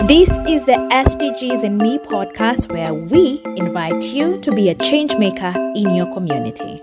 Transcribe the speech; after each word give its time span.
This 0.00 0.28
is 0.48 0.66
the 0.66 0.74
SDGs 0.90 1.62
and 1.62 1.78
Me 1.78 1.98
podcast 1.98 2.70
where 2.72 2.92
we 2.92 3.40
invite 3.56 4.02
you 4.02 4.40
to 4.40 4.52
be 4.52 4.68
a 4.70 4.74
change 4.74 5.16
maker 5.16 5.54
in 5.76 5.94
your 5.94 6.12
community. 6.12 6.82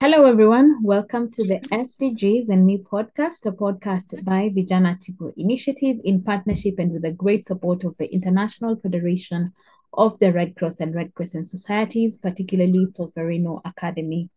Hello, 0.00 0.26
everyone. 0.26 0.80
Welcome 0.84 1.28
to 1.32 1.46
the 1.48 1.58
SDGs 1.72 2.50
and 2.50 2.64
Me 2.64 2.78
podcast, 2.78 3.46
a 3.46 3.52
podcast 3.52 4.24
by 4.24 4.48
Vijana 4.50 4.96
Tupo 4.96 5.32
Initiative 5.36 5.96
in 6.04 6.22
partnership 6.22 6.76
and 6.78 6.92
with 6.92 7.02
the 7.02 7.10
great 7.10 7.48
support 7.48 7.82
of 7.82 7.96
the 7.98 8.06
International 8.14 8.76
Federation 8.76 9.52
of 9.92 10.16
the 10.20 10.32
Red 10.32 10.54
Cross 10.54 10.78
and 10.78 10.94
Red 10.94 11.12
Crescent 11.14 11.48
Societies, 11.48 12.16
particularly 12.16 12.86
Solferino 12.96 13.60
Academy 13.64 14.30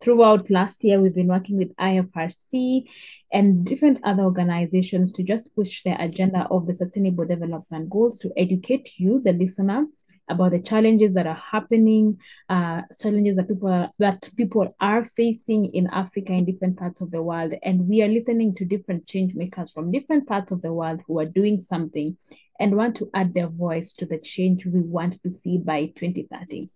throughout 0.00 0.50
last 0.50 0.82
year, 0.82 1.00
we've 1.00 1.14
been 1.14 1.28
working 1.28 1.56
with 1.56 1.76
IFRC 1.76 2.84
and 3.32 3.64
different 3.64 3.98
other 4.02 4.22
organizations 4.22 5.12
to 5.12 5.22
just 5.22 5.54
push 5.54 5.82
the 5.82 6.00
agenda 6.02 6.46
of 6.50 6.66
the 6.66 6.74
Sustainable 6.74 7.26
Development 7.26 7.88
Goals 7.88 8.18
to 8.20 8.32
educate 8.36 8.98
you, 8.98 9.20
the 9.22 9.32
listener, 9.32 9.86
about 10.28 10.52
the 10.52 10.60
challenges 10.60 11.14
that 11.14 11.26
are 11.26 11.42
happening, 11.52 12.18
uh, 12.48 12.82
challenges 13.00 13.36
that 13.36 13.48
people 13.48 13.68
are, 13.68 13.90
that 13.98 14.28
people 14.36 14.74
are 14.80 15.04
facing 15.16 15.66
in 15.74 15.88
Africa 15.88 16.32
in 16.32 16.44
different 16.44 16.78
parts 16.78 17.00
of 17.00 17.10
the 17.10 17.22
world, 17.22 17.52
and 17.62 17.88
we 17.88 18.02
are 18.02 18.08
listening 18.08 18.54
to 18.54 18.64
different 18.64 19.06
change 19.06 19.34
makers 19.34 19.70
from 19.70 19.90
different 19.90 20.26
parts 20.26 20.50
of 20.50 20.62
the 20.62 20.72
world 20.72 21.02
who 21.06 21.18
are 21.18 21.26
doing 21.26 21.60
something 21.60 22.16
and 22.58 22.76
want 22.76 22.96
to 22.96 23.10
add 23.14 23.34
their 23.34 23.48
voice 23.48 23.92
to 23.92 24.06
the 24.06 24.18
change 24.18 24.66
we 24.66 24.80
want 24.80 25.20
to 25.22 25.30
see 25.30 25.58
by 25.58 25.86
2030. 25.86 26.68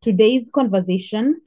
Today's 0.00 0.48
conversation 0.52 1.40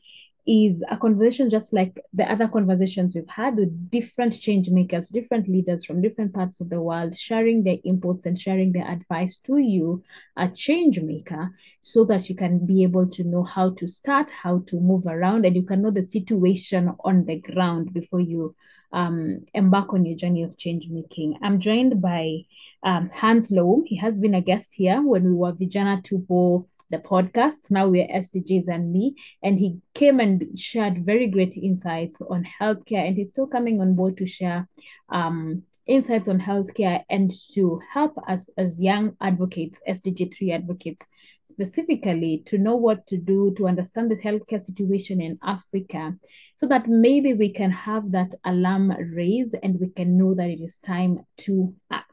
is 0.48 0.84
a 0.92 0.98
conversation 0.98 1.50
just 1.50 1.74
like 1.74 2.00
the 2.14 2.30
other 2.32 2.48
conversations 2.48 3.16
we've 3.16 3.28
had 3.28 3.56
with 3.56 3.90
different 3.90 4.40
change 4.40 4.70
makers, 4.70 5.10
different 5.10 5.48
leaders 5.48 5.84
from 5.84 6.02
different 6.02 6.34
parts 6.34 6.62
of 6.62 6.70
the 6.70 6.80
world, 6.80 7.18
sharing 7.18 7.64
their 7.64 7.78
inputs 7.78 8.26
and 8.26 8.40
sharing 8.40 8.72
their 8.72 8.88
advice 8.88 9.38
to 9.44 9.58
you, 9.58 10.04
a 10.38 10.48
change 10.48 11.00
maker, 11.00 11.50
so 11.82 12.06
that 12.06 12.30
you 12.30 12.36
can 12.36 12.66
be 12.66 12.84
able 12.84 13.08
to 13.08 13.24
know 13.24 13.44
how 13.44 13.72
to 13.72 13.88
start, 13.88 14.30
how 14.30 14.60
to 14.68 14.80
move 14.80 15.08
around, 15.08 15.46
and 15.46 15.56
you 15.56 15.64
can 15.64 15.82
know 15.82 15.92
the 15.92 16.04
situation 16.04 16.94
on 17.04 17.26
the 17.26 17.40
ground 17.40 17.92
before 17.94 18.20
you 18.20 18.56
um, 18.94 19.46
embark 19.54 19.94
on 19.94 20.06
your 20.06 20.16
journey 20.16 20.44
of 20.44 20.58
change 20.58 20.88
making. 20.90 21.38
I'm 21.42 21.60
joined 21.60 22.02
by 22.02 22.42
um, 22.84 23.10
Hans 23.14 23.52
Loum. 23.52 23.84
He 23.86 23.98
has 23.98 24.16
been 24.16 24.36
a 24.36 24.42
guest 24.42 24.74
here 24.74 25.02
when 25.02 25.24
we 25.24 25.34
were 25.34 25.54
Vijana 25.54 26.04
Tupo 26.04 26.68
the 26.90 26.98
podcast. 26.98 27.70
Now 27.70 27.88
we're 27.88 28.08
SDGs 28.08 28.68
and 28.68 28.92
me. 28.92 29.16
And 29.44 29.58
he 29.60 29.80
came 29.94 30.20
and 30.20 30.60
shared 30.60 31.06
very 31.06 31.28
great 31.28 31.56
insights 31.56 32.22
on 32.22 32.46
healthcare. 32.60 33.08
And 33.08 33.16
he's 33.16 33.32
still 33.32 33.48
coming 33.48 33.82
on 33.82 33.96
board 33.96 34.18
to 34.18 34.26
share 34.26 34.68
um, 35.10 35.64
insights 35.88 36.28
on 36.28 36.40
healthcare 36.40 37.04
and 37.10 37.32
to 37.54 37.80
help 37.92 38.18
us 38.28 38.50
as 38.58 38.80
young 38.80 39.16
advocates, 39.22 39.80
SDG3 39.88 40.54
advocates, 40.54 41.06
specifically 41.44 42.44
to 42.48 42.58
know 42.58 42.76
what 42.76 43.06
to 43.08 43.18
do 43.18 43.54
to 43.58 43.68
understand 43.68 44.10
the 44.10 44.16
healthcare 44.16 44.64
situation 44.64 45.22
in 45.22 45.38
Africa 45.44 46.16
so 46.58 46.68
that 46.68 46.88
maybe 46.88 47.34
we 47.34 47.52
can 47.52 47.72
have 47.72 48.12
that 48.12 48.34
alarm 48.46 48.92
raised 48.92 49.56
and 49.62 49.80
we 49.80 49.90
can 49.90 50.18
know 50.18 50.34
that 50.34 50.50
it 50.50 50.62
is 50.62 50.78
time 50.78 51.20
to 51.38 51.74
act. 51.92 52.05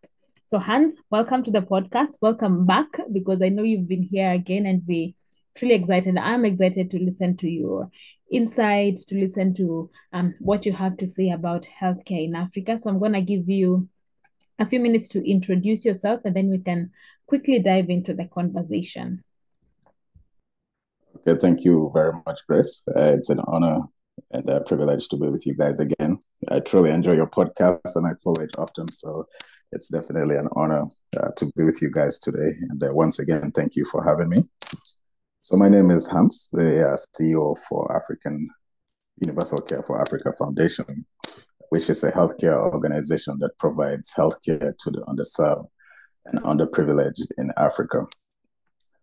So, 0.53 0.59
Hans, 0.59 0.97
welcome 1.09 1.43
to 1.45 1.51
the 1.51 1.63
podcast. 1.63 2.11
Welcome 2.21 2.67
back 2.67 2.89
because 3.11 3.41
I 3.41 3.49
know 3.49 3.63
you've 3.63 3.89
been 3.89 4.03
here 4.03 4.33
again 4.33 4.67
and 4.67 4.83
we're 4.87 5.15
truly 5.57 5.77
excited. 5.77 6.19
I'm 6.19 6.45
excited 6.45 6.91
to 6.91 7.03
listen 7.03 7.39
to 7.39 7.49
your 7.49 7.91
insight, 8.31 8.99
to 9.09 9.15
listen 9.15 9.55
to 9.55 9.89
um, 10.13 10.35
what 10.41 10.67
you 10.67 10.75
have 10.75 10.99
to 10.99 11.07
say 11.07 11.31
about 11.31 11.67
healthcare 11.81 12.27
in 12.27 12.37
Africa. 12.37 12.79
So, 12.79 12.91
I'm 12.91 12.99
going 12.99 13.15
to 13.15 13.23
give 13.23 13.49
you 13.49 13.89
a 14.59 14.67
few 14.67 14.79
minutes 14.79 15.09
to 15.09 15.27
introduce 15.27 15.87
yourself 15.87 16.21
and 16.27 16.37
then 16.37 16.51
we 16.51 16.59
can 16.59 16.91
quickly 17.27 17.59
dive 17.59 17.89
into 17.89 18.13
the 18.13 18.27
conversation. 18.27 19.25
Okay, 21.17 21.41
thank 21.41 21.65
you 21.65 21.91
very 21.95 22.13
much, 22.27 22.47
Grace. 22.47 22.85
Uh, 22.95 23.15
it's 23.15 23.31
an 23.31 23.41
honor 23.47 23.85
and 24.33 24.51
a 24.51 24.61
privilege 24.61 25.09
to 25.09 25.17
be 25.17 25.29
with 25.29 25.47
you 25.47 25.55
guys 25.55 25.81
again. 25.81 26.19
I 26.49 26.61
truly 26.61 26.91
enjoy 26.91 27.13
your 27.13 27.27
podcast 27.27 27.97
and 27.97 28.07
I 28.07 28.11
follow 28.23 28.43
it 28.43 28.59
often. 28.59 28.93
So 28.93 29.27
it's 29.73 29.89
definitely 29.89 30.37
an 30.37 30.49
honor 30.55 30.85
uh, 31.19 31.29
to 31.37 31.47
be 31.57 31.65
with 31.65 31.81
you 31.83 31.91
guys 31.91 32.19
today. 32.19 32.57
And 32.71 32.83
uh, 32.83 32.95
once 32.95 33.19
again, 33.19 33.51
thank 33.55 33.75
you 33.75 33.85
for 33.85 34.05
having 34.05 34.29
me. 34.29 34.45
So 35.41 35.57
my 35.57 35.69
name 35.69 35.91
is 35.91 36.07
Hans, 36.07 36.49
the 36.53 36.91
uh, 36.91 36.97
CEO 37.17 37.57
for 37.69 37.95
African 37.97 38.49
Universal 39.25 39.63
Care 39.63 39.83
for 39.83 40.01
Africa 40.01 40.33
Foundation, 40.33 41.05
which 41.71 41.91
is 41.91 42.05
a 42.05 42.13
healthcare 42.13 42.57
organization 42.73 43.39
that 43.41 43.59
provides 43.59 44.13
healthcare 44.15 44.73
to 44.79 44.91
the 44.91 45.03
underserved 45.09 45.67
and 46.27 46.41
underprivileged 46.43 47.27
in 47.39 47.51
Africa. 47.57 48.05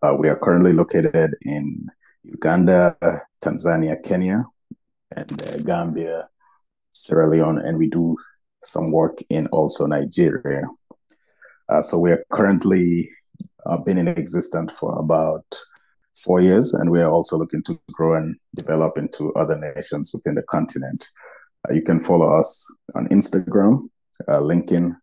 Uh, 0.01 0.15
we 0.17 0.29
are 0.29 0.37
currently 0.37 0.71
located 0.71 1.35
in 1.41 1.87
Uganda, 2.23 2.95
Tanzania, 3.41 4.01
Kenya, 4.01 4.43
and 5.15 5.41
uh, 5.41 5.57
Gambia, 5.57 6.29
Sierra 6.91 7.29
Leone, 7.29 7.59
and 7.59 7.77
we 7.77 7.89
do 7.89 8.15
some 8.63 8.91
work 8.91 9.19
in 9.29 9.47
also 9.47 9.85
Nigeria. 9.85 10.63
Uh, 11.69 11.81
so 11.81 11.97
we 11.97 12.11
are 12.11 12.23
currently 12.31 13.09
uh, 13.65 13.77
been 13.77 13.97
in 13.97 14.07
existence 14.07 14.73
for 14.73 14.97
about 14.99 15.45
four 16.23 16.41
years, 16.41 16.73
and 16.73 16.89
we 16.89 17.01
are 17.01 17.09
also 17.09 17.37
looking 17.37 17.63
to 17.63 17.79
grow 17.91 18.15
and 18.15 18.35
develop 18.55 18.97
into 18.97 19.33
other 19.33 19.57
nations 19.75 20.11
within 20.13 20.35
the 20.35 20.43
continent. 20.43 21.07
Uh, 21.69 21.73
you 21.73 21.81
can 21.81 21.99
follow 21.99 22.37
us 22.37 22.65
on 22.95 23.07
Instagram, 23.09 23.87
uh, 24.27 24.39
LinkedIn, 24.39 24.95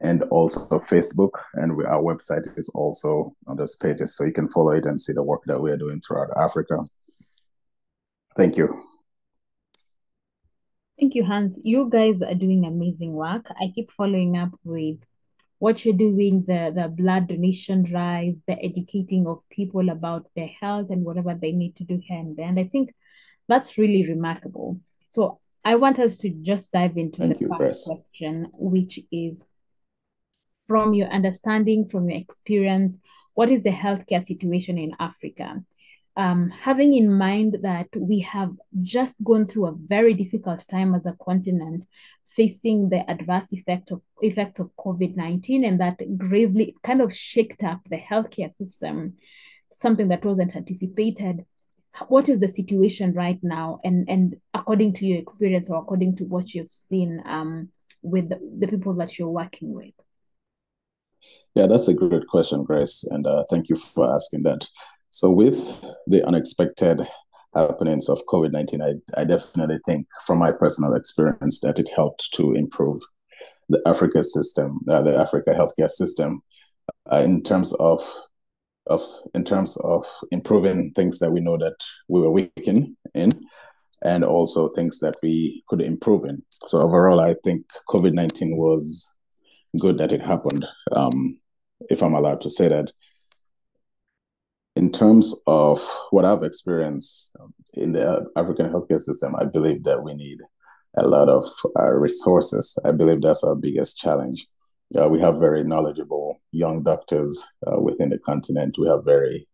and 0.00 0.22
also 0.24 0.60
Facebook. 0.78 1.32
And 1.54 1.76
we, 1.76 1.84
our 1.84 2.02
website 2.02 2.46
is 2.56 2.68
also 2.74 3.34
on 3.46 3.56
those 3.56 3.76
pages, 3.76 4.16
so 4.16 4.24
you 4.24 4.32
can 4.32 4.48
follow 4.50 4.72
it 4.72 4.86
and 4.86 5.00
see 5.00 5.12
the 5.12 5.22
work 5.22 5.42
that 5.46 5.60
we 5.60 5.70
are 5.70 5.76
doing 5.76 6.00
throughout 6.00 6.30
Africa. 6.36 6.78
Thank 8.36 8.56
you. 8.56 8.82
Thank 11.00 11.14
you, 11.14 11.24
Hans. 11.24 11.58
You 11.62 11.88
guys 11.90 12.20
are 12.20 12.34
doing 12.34 12.66
amazing 12.66 13.14
work. 13.14 13.46
I 13.58 13.72
keep 13.74 13.90
following 13.90 14.36
up 14.36 14.50
with 14.64 14.98
what 15.58 15.82
you're 15.82 15.96
doing, 15.96 16.44
the, 16.46 16.72
the 16.74 16.88
blood 16.88 17.26
donation 17.28 17.82
drives, 17.82 18.42
the 18.46 18.62
educating 18.62 19.26
of 19.26 19.40
people 19.48 19.88
about 19.88 20.26
their 20.36 20.48
health 20.48 20.90
and 20.90 21.02
whatever 21.02 21.34
they 21.34 21.52
need 21.52 21.76
to 21.76 21.84
do 21.84 21.98
here 22.02 22.18
and 22.18 22.36
there. 22.36 22.46
And 22.46 22.60
I 22.60 22.64
think 22.64 22.94
that's 23.48 23.78
really 23.78 24.06
remarkable. 24.06 24.78
So 25.12 25.40
I 25.64 25.76
want 25.76 25.98
us 25.98 26.18
to 26.18 26.28
just 26.28 26.70
dive 26.70 26.98
into 26.98 27.20
Thank 27.20 27.38
the 27.38 27.40
you, 27.40 27.48
first 27.48 27.58
Chris. 27.58 27.84
question, 27.84 28.48
which 28.52 29.00
is 29.10 29.42
from 30.68 30.92
your 30.92 31.08
understanding, 31.08 31.86
from 31.86 32.10
your 32.10 32.18
experience, 32.18 32.94
what 33.32 33.48
is 33.48 33.62
the 33.62 33.70
healthcare 33.70 34.26
situation 34.26 34.76
in 34.76 34.92
Africa? 35.00 35.64
Um, 36.20 36.50
having 36.50 36.92
in 36.94 37.08
mind 37.26 37.52
that 37.62 37.88
we 37.96 38.18
have 38.20 38.52
just 38.82 39.16
gone 39.24 39.46
through 39.46 39.66
a 39.68 39.78
very 39.94 40.14
difficult 40.22 40.60
time 40.68 40.94
as 40.94 41.06
a 41.06 41.16
continent, 41.28 41.80
facing 42.36 42.78
the 42.90 43.02
adverse 43.10 43.50
effect 43.52 43.90
of 43.90 44.00
effects 44.20 44.60
of 44.60 44.70
COVID 44.84 45.16
nineteen, 45.16 45.64
and 45.64 45.80
that 45.80 45.98
gravely 46.18 46.66
kind 46.88 47.00
of 47.00 47.10
shaked 47.14 47.62
up 47.70 47.80
the 47.88 48.00
healthcare 48.10 48.52
system, 48.52 49.14
something 49.72 50.08
that 50.08 50.24
wasn't 50.24 50.54
anticipated. 50.54 51.36
What 52.08 52.28
is 52.28 52.38
the 52.40 52.48
situation 52.48 53.08
right 53.14 53.40
now, 53.42 53.80
and 53.86 53.98
and 54.14 54.36
according 54.52 54.92
to 54.96 55.06
your 55.06 55.18
experience 55.18 55.68
or 55.70 55.78
according 55.78 56.16
to 56.16 56.24
what 56.24 56.46
you've 56.54 56.68
seen 56.90 57.22
um, 57.36 57.70
with 58.02 58.28
the, 58.28 58.38
the 58.60 58.68
people 58.68 58.94
that 59.00 59.18
you're 59.18 59.36
working 59.42 59.72
with? 59.72 59.94
Yeah, 61.54 61.66
that's 61.66 61.88
a 61.88 61.94
great 61.94 62.26
question, 62.28 62.62
Grace, 62.62 63.04
and 63.04 63.26
uh, 63.26 63.42
thank 63.50 63.70
you 63.70 63.76
for 63.76 64.14
asking 64.14 64.42
that. 64.44 64.68
So, 65.10 65.30
with 65.30 65.84
the 66.06 66.26
unexpected 66.26 67.06
happenings 67.54 68.08
of 68.08 68.24
COVID 68.26 68.52
19, 68.52 68.82
I, 68.82 69.20
I 69.20 69.24
definitely 69.24 69.78
think, 69.84 70.06
from 70.26 70.38
my 70.38 70.52
personal 70.52 70.94
experience, 70.94 71.60
that 71.60 71.78
it 71.78 71.90
helped 71.94 72.32
to 72.34 72.54
improve 72.54 73.00
the 73.68 73.80
Africa 73.86 74.22
system, 74.24 74.80
uh, 74.88 75.02
the 75.02 75.16
Africa 75.16 75.50
healthcare 75.50 75.90
system, 75.90 76.42
uh, 77.10 77.18
in 77.18 77.42
terms 77.42 77.72
of 77.74 78.02
of 78.86 79.02
in 79.34 79.44
terms 79.44 79.76
of 79.78 80.06
improving 80.30 80.92
things 80.94 81.18
that 81.20 81.30
we 81.30 81.40
know 81.40 81.56
that 81.58 81.76
we 82.08 82.20
were 82.20 82.30
weak 82.30 82.52
in, 82.64 82.96
in 83.14 83.30
and 84.02 84.24
also 84.24 84.68
things 84.68 84.98
that 85.00 85.16
we 85.22 85.62
could 85.68 85.80
improve 85.80 86.24
in. 86.24 86.42
So 86.66 86.80
overall, 86.80 87.20
I 87.20 87.34
think 87.44 87.66
COVID 87.88 88.12
nineteen 88.12 88.56
was 88.56 89.12
good 89.78 89.98
that 89.98 90.12
it 90.12 90.20
happened. 90.20 90.66
Um, 90.92 91.38
if 91.88 92.02
I'm 92.02 92.14
allowed 92.14 92.40
to 92.42 92.50
say 92.50 92.68
that, 92.68 92.92
in 94.80 94.90
terms 94.90 95.34
of 95.46 95.78
what 96.10 96.24
I've 96.24 96.42
experienced 96.42 97.36
in 97.74 97.92
the 97.92 98.24
African 98.34 98.72
healthcare 98.72 98.98
system, 98.98 99.36
I 99.36 99.44
believe 99.44 99.84
that 99.84 100.02
we 100.02 100.14
need 100.14 100.38
a 100.96 101.06
lot 101.06 101.28
of 101.28 101.44
uh, 101.78 101.90
resources. 101.90 102.78
I 102.82 102.92
believe 102.92 103.20
that's 103.20 103.44
our 103.44 103.54
biggest 103.54 103.98
challenge. 103.98 104.46
Uh, 104.98 105.06
we 105.10 105.20
have 105.20 105.38
very 105.38 105.64
knowledgeable 105.64 106.40
young 106.52 106.82
doctors 106.82 107.46
uh, 107.66 107.78
within 107.78 108.08
the 108.08 108.18
continent. 108.20 108.78
We 108.78 108.88
have 108.88 109.04
very 109.04 109.46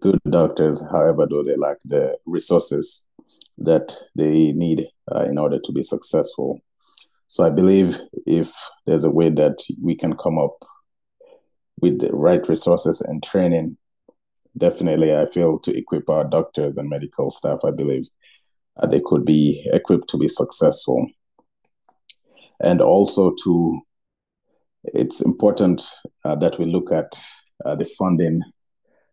good 0.00 0.18
doctors, 0.28 0.84
however, 0.90 1.28
though 1.30 1.44
they 1.44 1.56
lack 1.56 1.76
the 1.84 2.16
resources 2.26 3.04
that 3.58 3.96
they 4.16 4.50
need 4.50 4.88
uh, 5.14 5.22
in 5.22 5.38
order 5.38 5.60
to 5.60 5.72
be 5.72 5.84
successful. 5.84 6.58
So 7.28 7.46
I 7.46 7.50
believe 7.50 8.00
if 8.26 8.52
there's 8.86 9.04
a 9.04 9.10
way 9.18 9.30
that 9.30 9.58
we 9.80 9.94
can 9.94 10.16
come 10.16 10.36
up 10.36 10.64
with 11.80 12.00
the 12.00 12.12
right 12.12 12.46
resources 12.48 13.00
and 13.00 13.22
training, 13.22 13.76
definitely 14.58 15.14
I 15.14 15.26
feel 15.26 15.58
to 15.60 15.76
equip 15.76 16.08
our 16.08 16.24
doctors 16.24 16.76
and 16.76 16.88
medical 16.88 17.30
staff, 17.30 17.60
I 17.64 17.70
believe 17.70 18.06
uh, 18.76 18.86
they 18.86 19.00
could 19.04 19.24
be 19.24 19.66
equipped 19.72 20.08
to 20.10 20.18
be 20.18 20.28
successful. 20.28 21.06
And 22.60 22.80
also 22.80 23.34
to, 23.44 23.80
it's 24.84 25.20
important 25.20 25.82
uh, 26.24 26.34
that 26.36 26.58
we 26.58 26.64
look 26.66 26.92
at 26.92 27.18
uh, 27.64 27.76
the 27.76 27.84
funding 27.84 28.42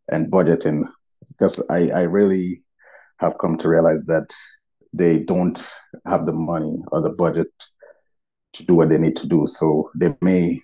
and 0.09 0.31
budgeting 0.31 0.87
because 1.27 1.63
I, 1.69 1.89
I 1.89 2.01
really 2.01 2.63
have 3.17 3.37
come 3.37 3.57
to 3.57 3.69
realize 3.69 4.05
that 4.05 4.33
they 4.93 5.19
don't 5.19 5.71
have 6.05 6.25
the 6.25 6.33
money 6.33 6.77
or 6.91 7.01
the 7.01 7.09
budget 7.09 7.47
to 8.53 8.63
do 8.63 8.75
what 8.75 8.89
they 8.89 8.97
need 8.97 9.15
to 9.17 9.27
do. 9.27 9.45
So 9.47 9.91
they 9.95 10.15
may 10.21 10.61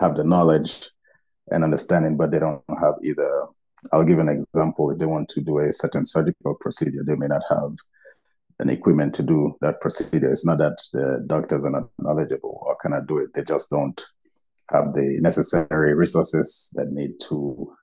have 0.00 0.16
the 0.16 0.24
knowledge 0.24 0.90
and 1.50 1.64
understanding, 1.64 2.16
but 2.16 2.30
they 2.30 2.38
don't 2.38 2.62
have 2.80 2.94
either. 3.02 3.46
I'll 3.92 4.04
give 4.04 4.18
an 4.18 4.28
example. 4.28 4.90
If 4.90 4.98
they 4.98 5.06
want 5.06 5.28
to 5.30 5.40
do 5.40 5.58
a 5.58 5.72
certain 5.72 6.04
surgical 6.04 6.54
procedure, 6.60 7.02
they 7.06 7.16
may 7.16 7.26
not 7.26 7.42
have 7.48 7.76
an 8.58 8.68
equipment 8.68 9.14
to 9.14 9.22
do 9.22 9.56
that 9.62 9.80
procedure. 9.80 10.30
It's 10.30 10.44
not 10.44 10.58
that 10.58 10.76
the 10.92 11.24
doctors 11.26 11.64
are 11.64 11.70
not 11.70 11.88
knowledgeable 11.98 12.62
or 12.66 12.76
cannot 12.76 13.06
do 13.06 13.18
it. 13.18 13.32
They 13.34 13.42
just 13.42 13.70
don't 13.70 14.00
have 14.70 14.92
the 14.92 15.18
necessary 15.20 15.94
resources 15.94 16.70
that 16.74 16.92
need 16.92 17.12
to 17.28 17.74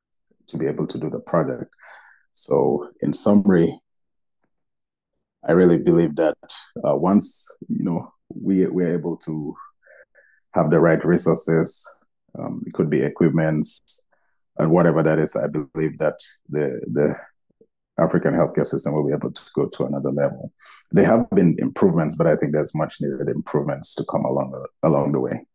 to 0.47 0.57
be 0.57 0.65
able 0.65 0.87
to 0.87 0.97
do 0.97 1.09
the 1.09 1.19
project. 1.19 1.75
So, 2.33 2.89
in 3.01 3.11
summary, 3.11 3.77
I 5.45 5.51
really 5.51 5.77
believe 5.77 6.15
that 6.15 6.37
uh, 6.87 6.95
once 6.95 7.47
you 7.67 7.83
know 7.83 8.13
we 8.29 8.67
we're 8.67 8.93
able 8.93 9.17
to 9.17 9.55
have 10.53 10.69
the 10.69 10.79
right 10.79 11.03
resources, 11.03 11.85
um, 12.37 12.63
it 12.65 12.73
could 12.73 12.89
be 12.89 13.01
equipments 13.01 14.05
and 14.59 14.71
whatever 14.71 15.03
that 15.03 15.19
is. 15.19 15.35
I 15.35 15.47
believe 15.47 15.97
that 15.99 16.19
the 16.49 16.81
the 16.91 17.15
African 17.99 18.33
healthcare 18.33 18.65
system 18.65 18.93
will 18.93 19.07
be 19.07 19.13
able 19.13 19.31
to 19.31 19.41
go 19.55 19.65
to 19.67 19.85
another 19.85 20.11
level. 20.11 20.53
There 20.91 21.05
have 21.05 21.29
been 21.31 21.55
improvements, 21.57 22.15
but 22.15 22.27
I 22.27 22.35
think 22.35 22.53
there's 22.53 22.75
much 22.75 23.01
needed 23.01 23.27
improvements 23.27 23.95
to 23.95 24.05
come 24.05 24.23
along 24.25 24.65
along 24.83 25.13
the 25.13 25.19
way. 25.19 25.45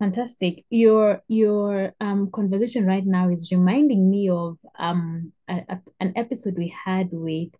Fantastic. 0.00 0.64
Your 0.70 1.22
your 1.28 1.94
um 2.00 2.30
conversation 2.30 2.84
right 2.84 3.06
now 3.06 3.30
is 3.30 3.52
reminding 3.52 4.10
me 4.10 4.28
of 4.28 4.58
um 4.78 5.32
a, 5.48 5.62
a, 5.68 5.80
an 6.00 6.12
episode 6.16 6.58
we 6.58 6.74
had 6.84 7.08
with 7.12 7.50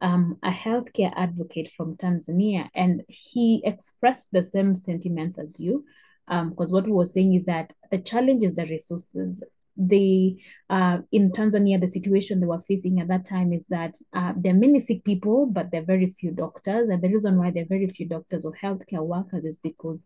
um 0.00 0.38
a 0.42 0.50
healthcare 0.50 1.12
advocate 1.16 1.72
from 1.76 1.96
Tanzania, 1.96 2.68
and 2.74 3.02
he 3.08 3.60
expressed 3.64 4.28
the 4.30 4.42
same 4.42 4.76
sentiments 4.76 5.38
as 5.38 5.56
you. 5.58 5.84
Um, 6.28 6.50
because 6.50 6.70
what 6.70 6.86
we 6.86 6.92
were 6.92 7.06
saying 7.06 7.34
is 7.34 7.44
that 7.46 7.72
the 7.90 7.98
challenge 7.98 8.44
is 8.44 8.54
the 8.54 8.66
resources. 8.66 9.42
They 9.76 10.36
uh 10.68 10.98
in 11.12 11.32
Tanzania, 11.32 11.80
the 11.80 11.88
situation 11.88 12.40
they 12.40 12.46
were 12.46 12.62
facing 12.68 13.00
at 13.00 13.08
that 13.08 13.28
time 13.28 13.52
is 13.52 13.66
that 13.66 13.94
uh, 14.12 14.32
there 14.36 14.52
are 14.52 14.58
many 14.58 14.80
sick 14.80 15.02
people, 15.02 15.46
but 15.46 15.70
there 15.70 15.82
are 15.82 15.86
very 15.86 16.14
few 16.20 16.30
doctors. 16.30 16.88
And 16.90 17.02
the 17.02 17.08
reason 17.08 17.38
why 17.38 17.50
there 17.50 17.62
are 17.62 17.74
very 17.76 17.88
few 17.88 18.06
doctors 18.06 18.44
or 18.44 18.52
healthcare 18.52 19.04
workers 19.04 19.44
is 19.44 19.58
because 19.62 20.04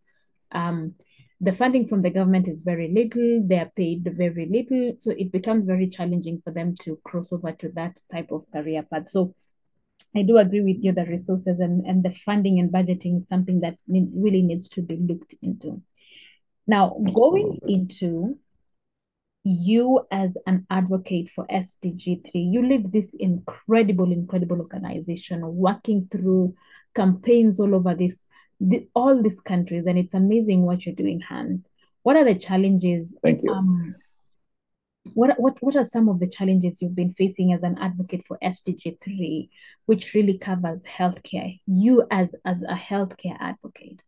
um 0.53 0.95
the 1.41 1.53
funding 1.53 1.87
from 1.87 2.01
the 2.03 2.11
government 2.11 2.49
is 2.49 2.61
very 2.61 2.89
little, 2.89 3.47
they 3.47 3.59
are 3.59 3.71
paid 3.77 4.05
very 4.05 4.47
little. 4.51 4.95
So 4.99 5.11
it 5.11 5.33
becomes 5.33 5.67
very 5.67 5.89
challenging 5.91 6.41
for 6.43 6.51
them 6.51 6.75
to 6.81 6.99
cross 7.05 7.27
over 7.31 7.53
to 7.53 7.69
that 7.71 8.01
type 8.11 8.31
of 8.31 8.51
career 8.53 8.83
path. 8.83 9.11
So 9.11 9.35
I 10.15 10.23
do 10.23 10.39
agree 10.39 10.63
with 10.63 10.83
you 10.83 10.93
that 10.93 11.09
resources 11.09 11.61
and, 11.61 11.85
and 11.85 12.03
the 12.03 12.15
funding 12.25 12.59
and 12.59 12.73
budgeting 12.73 13.21
is 13.21 13.29
something 13.29 13.61
that 13.61 13.77
really 13.87 14.43
needs 14.43 14.69
to 14.71 14.83
be 14.83 14.97
looked 14.97 15.35
into. 15.43 15.83
Now, 16.67 16.97
going 17.15 17.61
into 17.69 18.39
you 19.45 20.05
as 20.11 20.31
an 20.47 20.67
advocate 20.71 21.31
for 21.35 21.47
SDG3, 21.47 22.31
you 22.35 22.67
lead 22.67 22.91
this 22.91 23.15
incredible, 23.15 24.11
incredible 24.11 24.59
organization 24.59 25.43
working 25.55 26.09
through 26.11 26.55
campaigns 26.95 27.61
all 27.61 27.75
over 27.75 27.95
this 27.95 28.27
the, 28.59 28.89
all 28.95 29.23
these 29.23 29.39
countries, 29.41 29.85
and 29.87 29.99
it's 29.99 30.15
amazing 30.15 30.63
what 30.63 30.87
you're 30.87 30.95
doing, 30.95 31.21
Hans. 31.21 31.67
What 32.03 32.17
are 32.17 32.25
the 32.25 32.35
challenges? 32.35 33.15
Thank 33.23 33.43
you. 33.43 33.53
Um, 33.53 33.95
what, 35.13 35.39
what, 35.39 35.63
what 35.63 35.77
are 35.77 35.85
some 35.85 36.09
of 36.09 36.21
the 36.21 36.27
challenges 36.27 36.81
you've 36.81 36.97
been 36.97 37.13
facing 37.13 37.53
as 37.53 37.63
an 37.63 37.77
advocate 37.79 38.25
for 38.27 38.39
SDG 38.43 38.99
3, 39.03 39.51
which 39.87 40.15
really 40.15 40.39
covers 40.39 40.81
healthcare, 40.81 41.61
you 41.67 42.07
as, 42.11 42.29
as 42.45 42.57
a 42.63 42.75
healthcare 42.75 43.37
advocate? 43.39 44.03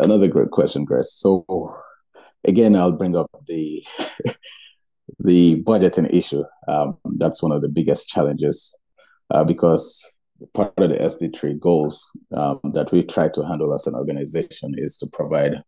Another 0.00 0.28
great 0.28 0.50
question, 0.50 0.84
Grace. 0.86 1.12
So, 1.12 1.74
again, 2.44 2.74
I'll 2.74 2.92
bring 2.92 3.16
up 3.16 3.30
the 3.46 3.84
the 5.18 5.62
budgeting 5.62 6.12
issue. 6.12 6.42
Um, 6.66 6.96
that's 7.04 7.42
one 7.42 7.52
of 7.52 7.60
the 7.60 7.68
biggest 7.68 8.08
challenges 8.08 8.74
uh, 9.30 9.44
because 9.44 10.02
part 10.54 10.72
of 10.78 10.88
the 10.88 10.96
SD3 10.96 11.60
goals 11.60 12.10
um, 12.34 12.60
that 12.72 12.90
we 12.92 13.02
try 13.02 13.28
to 13.28 13.44
handle 13.44 13.74
as 13.74 13.86
an 13.86 13.94
organization 13.94 14.74
is 14.78 14.96
to 14.98 15.06
provide, 15.12 15.62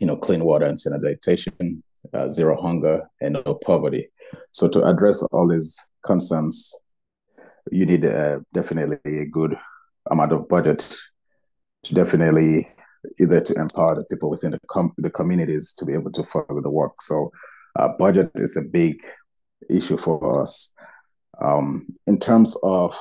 you 0.00 0.06
know, 0.06 0.16
clean 0.16 0.44
water 0.44 0.66
and 0.66 0.80
sanitation, 0.80 1.84
uh, 2.12 2.28
zero 2.28 2.60
hunger, 2.60 3.08
and 3.20 3.34
no 3.34 3.54
poverty. 3.54 4.10
So 4.50 4.68
to 4.68 4.84
address 4.84 5.22
all 5.30 5.46
these 5.46 5.78
concerns, 6.04 6.74
you 7.70 7.86
need 7.86 8.04
uh, 8.04 8.40
definitely 8.52 9.20
a 9.20 9.26
good 9.26 9.56
amount 10.10 10.32
of 10.32 10.48
budget 10.48 10.98
to 11.84 11.94
definitely 11.94 12.66
either 13.20 13.40
to 13.40 13.54
empower 13.54 13.94
the 13.94 14.04
people 14.04 14.30
within 14.30 14.52
the 14.52 14.60
com- 14.68 14.94
the 14.98 15.10
communities 15.10 15.74
to 15.74 15.84
be 15.84 15.94
able 15.94 16.12
to 16.12 16.22
further 16.22 16.60
the 16.60 16.70
work. 16.70 17.00
So 17.02 17.30
uh, 17.78 17.88
budget 17.98 18.30
is 18.36 18.56
a 18.56 18.62
big 18.62 19.04
issue 19.70 19.96
for 19.96 20.40
us. 20.40 20.72
Um, 21.40 21.86
in 22.06 22.18
terms 22.18 22.56
of 22.62 22.98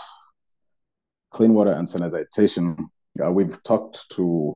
clean 1.32 1.54
water 1.54 1.72
and 1.72 1.90
sanitation, 1.90 2.90
uh, 3.24 3.32
we've 3.32 3.62
talked 3.64 4.06
to 4.12 4.54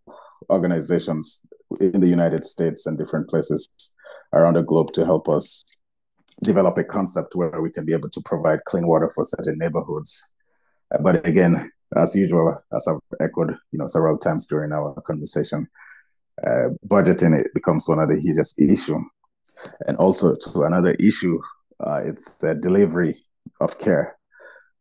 organizations 0.49 1.45
in 1.79 1.99
the 1.99 2.07
United 2.07 2.45
States 2.45 2.85
and 2.85 2.97
different 2.97 3.29
places 3.29 3.69
around 4.33 4.55
the 4.55 4.63
globe 4.63 4.91
to 4.93 5.05
help 5.05 5.27
us 5.29 5.63
develop 6.43 6.77
a 6.77 6.83
concept 6.83 7.35
where 7.35 7.61
we 7.61 7.71
can 7.71 7.85
be 7.85 7.93
able 7.93 8.09
to 8.09 8.21
provide 8.21 8.63
clean 8.65 8.87
water 8.87 9.09
for 9.13 9.23
certain 9.23 9.57
neighborhoods. 9.57 10.33
But 11.01 11.25
again, 11.25 11.71
as 11.95 12.15
usual, 12.15 12.57
as 12.73 12.87
I've 12.87 12.99
echoed, 13.19 13.57
you 13.71 13.79
know, 13.79 13.87
several 13.87 14.17
times 14.17 14.47
during 14.47 14.71
our 14.71 14.99
conversation, 15.01 15.67
uh, 16.45 16.69
budgeting 16.87 17.37
it 17.37 17.53
becomes 17.53 17.87
one 17.87 17.99
of 17.99 18.09
the 18.09 18.19
hugest 18.19 18.59
issue, 18.59 18.99
and 19.87 19.97
also 19.97 20.33
to 20.33 20.63
another 20.63 20.91
issue, 20.99 21.39
uh, 21.85 22.01
it's 22.03 22.37
the 22.37 22.55
delivery 22.55 23.15
of 23.59 23.77
care. 23.79 24.17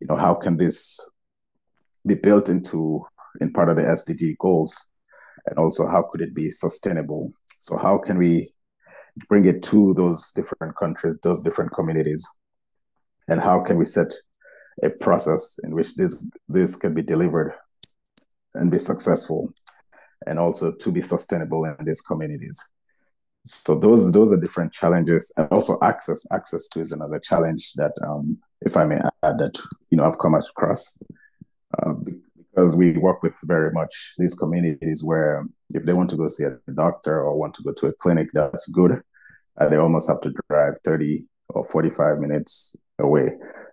You 0.00 0.06
know, 0.06 0.16
how 0.16 0.34
can 0.34 0.56
this 0.56 1.10
be 2.06 2.14
built 2.14 2.48
into 2.48 3.04
in 3.40 3.52
part 3.52 3.68
of 3.68 3.76
the 3.76 3.82
SDG 3.82 4.36
goals, 4.38 4.92
and 5.46 5.58
also 5.58 5.86
how 5.86 6.02
could 6.02 6.20
it 6.20 6.34
be 6.34 6.50
sustainable? 6.50 7.32
So 7.58 7.76
how 7.76 7.98
can 7.98 8.18
we 8.18 8.52
bring 9.28 9.44
it 9.44 9.62
to 9.64 9.94
those 9.94 10.32
different 10.32 10.76
countries, 10.76 11.18
those 11.22 11.42
different 11.42 11.72
communities, 11.72 12.26
and 13.28 13.40
how 13.40 13.60
can 13.60 13.76
we 13.76 13.84
set 13.84 14.12
a 14.82 14.90
process 14.90 15.58
in 15.64 15.74
which 15.74 15.94
this 15.96 16.26
this 16.48 16.76
can 16.76 16.94
be 16.94 17.02
delivered 17.02 17.54
and 18.54 18.70
be 18.70 18.78
successful, 18.78 19.52
and 20.26 20.38
also 20.38 20.72
to 20.72 20.92
be 20.92 21.00
sustainable 21.00 21.64
in 21.64 21.76
these 21.84 22.00
communities. 22.00 22.68
So 23.44 23.74
those 23.74 24.12
those 24.12 24.32
are 24.32 24.40
different 24.40 24.72
challenges, 24.72 25.32
and 25.36 25.48
also 25.50 25.78
access 25.82 26.26
access 26.32 26.68
to 26.68 26.80
is 26.80 26.92
another 26.92 27.18
challenge 27.18 27.72
that, 27.74 27.92
um, 28.02 28.38
if 28.60 28.76
I 28.76 28.84
may 28.84 29.00
add, 29.22 29.38
that 29.38 29.58
you 29.90 29.96
know 29.96 30.04
I've 30.04 30.18
come 30.18 30.34
across 30.34 30.98
uh, 31.78 31.94
because 32.36 32.76
we 32.76 32.92
work 32.98 33.22
with 33.22 33.36
very 33.44 33.72
much 33.72 34.14
these 34.18 34.34
communities 34.34 35.02
where 35.02 35.46
if 35.70 35.84
they 35.84 35.92
want 35.92 36.10
to 36.10 36.16
go 36.16 36.26
see 36.26 36.44
a 36.44 36.58
doctor 36.72 37.22
or 37.22 37.38
want 37.38 37.54
to 37.54 37.62
go 37.62 37.72
to 37.72 37.86
a 37.86 37.92
clinic, 37.94 38.28
that's 38.32 38.68
good. 38.68 39.00
Uh, 39.58 39.68
they 39.68 39.76
almost 39.76 40.08
have 40.08 40.20
to 40.20 40.32
drive 40.48 40.74
30 40.84 41.24
or 41.50 41.64
45 41.64 42.18
minutes 42.18 42.76
away. 42.98 43.30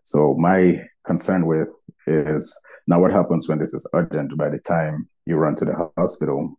So 0.07 0.35
my 0.35 0.81
concern 1.03 1.45
with 1.45 1.67
is 2.07 2.57
now 2.87 3.01
what 3.01 3.11
happens 3.11 3.49
when 3.49 3.59
this 3.59 3.73
is 3.73 3.85
urgent 3.93 4.37
by 4.37 4.49
the 4.49 4.59
time 4.59 5.09
you 5.25 5.35
run 5.35 5.53
to 5.55 5.65
the 5.65 5.91
hospital, 5.97 6.57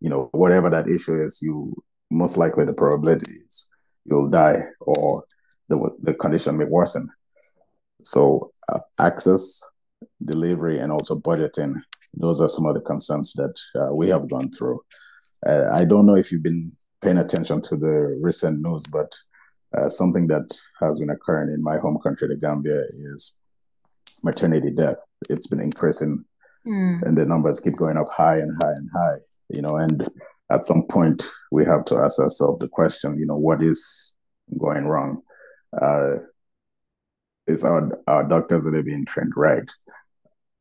you 0.00 0.10
know, 0.10 0.28
whatever 0.32 0.68
that 0.70 0.88
issue 0.88 1.22
is, 1.22 1.40
you 1.40 1.72
most 2.10 2.36
likely 2.36 2.64
the 2.64 2.72
probability 2.72 3.30
is 3.46 3.70
you'll 4.04 4.28
die 4.28 4.60
or 4.80 5.22
the, 5.68 5.88
the 6.02 6.14
condition 6.14 6.56
may 6.56 6.64
worsen. 6.64 7.08
So 8.04 8.50
uh, 8.68 8.80
access 8.98 9.62
delivery, 10.24 10.80
and 10.80 10.90
also 10.90 11.16
budgeting. 11.16 11.74
Those 12.14 12.40
are 12.40 12.48
some 12.48 12.66
of 12.66 12.74
the 12.74 12.80
concerns 12.80 13.34
that 13.34 13.54
uh, 13.80 13.94
we 13.94 14.08
have 14.08 14.28
gone 14.28 14.50
through. 14.50 14.80
Uh, 15.46 15.66
I 15.72 15.84
don't 15.84 16.06
know 16.06 16.16
if 16.16 16.32
you've 16.32 16.42
been 16.42 16.72
paying 17.00 17.18
attention 17.18 17.62
to 17.62 17.76
the 17.76 18.18
recent 18.20 18.60
news, 18.62 18.84
but 18.90 19.14
uh, 19.76 19.88
something 19.88 20.26
that 20.28 20.48
has 20.80 21.00
been 21.00 21.10
occurring 21.10 21.52
in 21.52 21.62
my 21.62 21.78
home 21.78 21.98
country, 22.02 22.28
the 22.28 22.36
Gambia, 22.36 22.84
is 22.92 23.36
maternity 24.24 24.70
death. 24.70 24.96
It's 25.28 25.46
been 25.46 25.60
increasing, 25.60 26.24
Mm. 26.66 27.02
and 27.02 27.16
the 27.16 27.24
numbers 27.24 27.60
keep 27.60 27.76
going 27.76 27.96
up 27.96 28.08
high 28.10 28.38
and 28.38 28.52
high 28.62 28.72
and 28.72 28.90
high. 28.94 29.18
You 29.48 29.62
know, 29.62 29.76
and 29.76 30.06
at 30.50 30.64
some 30.64 30.82
point 30.88 31.24
we 31.50 31.64
have 31.64 31.84
to 31.86 31.96
ask 31.96 32.18
ourselves 32.18 32.58
the 32.60 32.68
question, 32.68 33.18
you 33.18 33.26
know, 33.26 33.36
what 33.36 33.62
is 33.62 34.16
going 34.58 34.86
wrong? 34.86 35.22
Uh, 35.80 36.16
is 37.46 37.64
our 37.64 37.90
our 38.06 38.24
doctors 38.24 38.66
are 38.66 38.70
they 38.70 38.82
being 38.82 39.04
trained 39.06 39.32
right? 39.36 39.70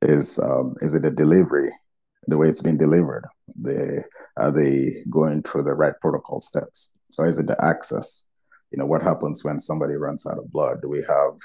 Is 0.02 0.40
um, 0.40 0.76
is 0.82 0.94
it 0.94 1.02
the 1.02 1.12
delivery, 1.12 1.72
the 2.28 2.38
way 2.38 2.48
it's 2.48 2.62
being 2.62 2.78
delivered? 2.78 3.26
They 3.60 4.04
are 4.38 4.52
they 4.52 5.04
going 5.10 5.44
through 5.44 5.64
the 5.64 5.74
right 5.74 5.96
protocol 6.00 6.40
steps, 6.42 6.94
or 7.18 7.26
is 7.26 7.40
it 7.40 7.48
the 7.48 7.62
access? 7.66 8.27
You 8.72 8.78
know, 8.78 8.86
what 8.86 9.02
happens 9.02 9.44
when 9.44 9.60
somebody 9.60 9.96
runs 9.96 10.26
out 10.26 10.38
of 10.38 10.52
blood? 10.52 10.82
Do 10.82 10.90
we 10.90 11.04
have 11.08 11.38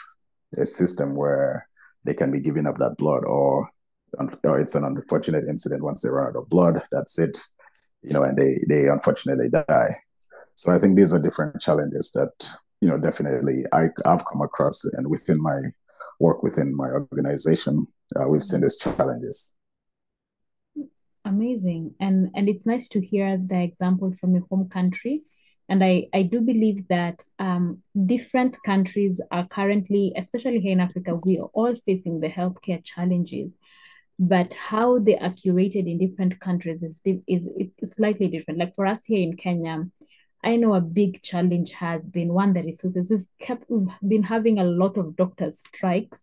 a 0.59 0.67
system 0.67 1.15
where 1.15 1.69
they 2.05 2.15
can 2.15 2.31
be 2.31 2.41
giving 2.41 2.67
up 2.67 2.79
that 2.79 2.97
blood, 2.99 3.25
or 3.25 3.71
or 4.45 4.61
it's 4.61 4.75
an 4.75 4.85
unfortunate 4.85 5.45
incident 5.49 5.83
once 5.83 6.03
they 6.03 6.11
run 6.11 6.29
out 6.29 6.37
of 6.37 6.49
blood, 6.49 6.83
that's 6.91 7.19
it, 7.19 7.39
you 8.03 8.13
know, 8.13 8.23
and 8.23 8.37
they 8.37 8.59
they 8.69 8.89
unfortunately 8.89 9.49
die. 9.49 9.97
So 10.55 10.73
I 10.73 10.79
think 10.79 10.97
these 10.97 11.13
are 11.13 11.19
different 11.19 11.61
challenges 11.61 12.11
that 12.13 12.33
you 12.81 12.89
know 12.89 12.99
definitely 12.99 13.65
I 13.73 13.89
I've 14.05 14.25
come 14.27 14.43
across, 14.43 14.85
and 14.85 15.09
within 15.09 15.41
my 15.41 15.61
work 16.21 16.43
within 16.43 16.77
my 16.77 16.89
organization, 16.89 17.87
uh, 18.17 18.29
we've 18.29 18.45
seen 18.45 18.61
these 18.61 18.77
challenges. 18.77 19.57
Amazing. 21.25 21.95
And 22.01 22.31
and 22.35 22.49
it's 22.49 22.67
nice 22.67 22.89
to 22.89 23.01
hear 23.01 23.39
the 23.39 23.63
example 23.63 24.13
from 24.13 24.35
your 24.35 24.45
home 24.51 24.69
country. 24.69 25.23
And 25.69 25.83
I, 25.83 26.09
I 26.13 26.23
do 26.23 26.41
believe 26.41 26.87
that 26.89 27.23
um, 27.39 27.83
different 28.07 28.57
countries 28.65 29.21
are 29.31 29.47
currently, 29.47 30.13
especially 30.17 30.61
here 30.61 30.73
in 30.73 30.81
Africa, 30.81 31.15
we 31.25 31.39
are 31.39 31.51
all 31.55 31.75
facing 31.87 32.21
the 32.21 32.29
healthcare 32.29 32.85
challenges. 32.85 33.53
But 34.19 34.55
how 34.55 34.99
they 34.99 35.17
are 35.19 35.31
curated 35.31 35.91
in 35.91 35.99
different 35.99 36.39
countries 36.41 36.83
is, 36.83 37.01
is, 37.05 37.49
is 37.57 37.93
slightly 37.93 38.29
different. 38.29 38.61
Like 38.61 38.75
for 38.75 38.87
us 38.87 39.05
here 39.05 39.23
in 39.23 39.37
Kenya, 39.37 39.85
I 40.45 40.57
know 40.57 40.75
a 40.75 40.81
big 40.81 41.23
challenge 41.23 41.71
has 41.71 42.05
been 42.05 42.33
one 42.33 42.53
the 42.53 42.63
resources. 42.63 43.11
We've 43.11 43.27
kept 43.39 43.65
we've 43.69 43.89
been 44.07 44.25
having 44.25 44.59
a 44.59 44.65
lot 44.65 44.97
of 44.97 45.17
doctors 45.17 45.59
strikes 45.69 46.19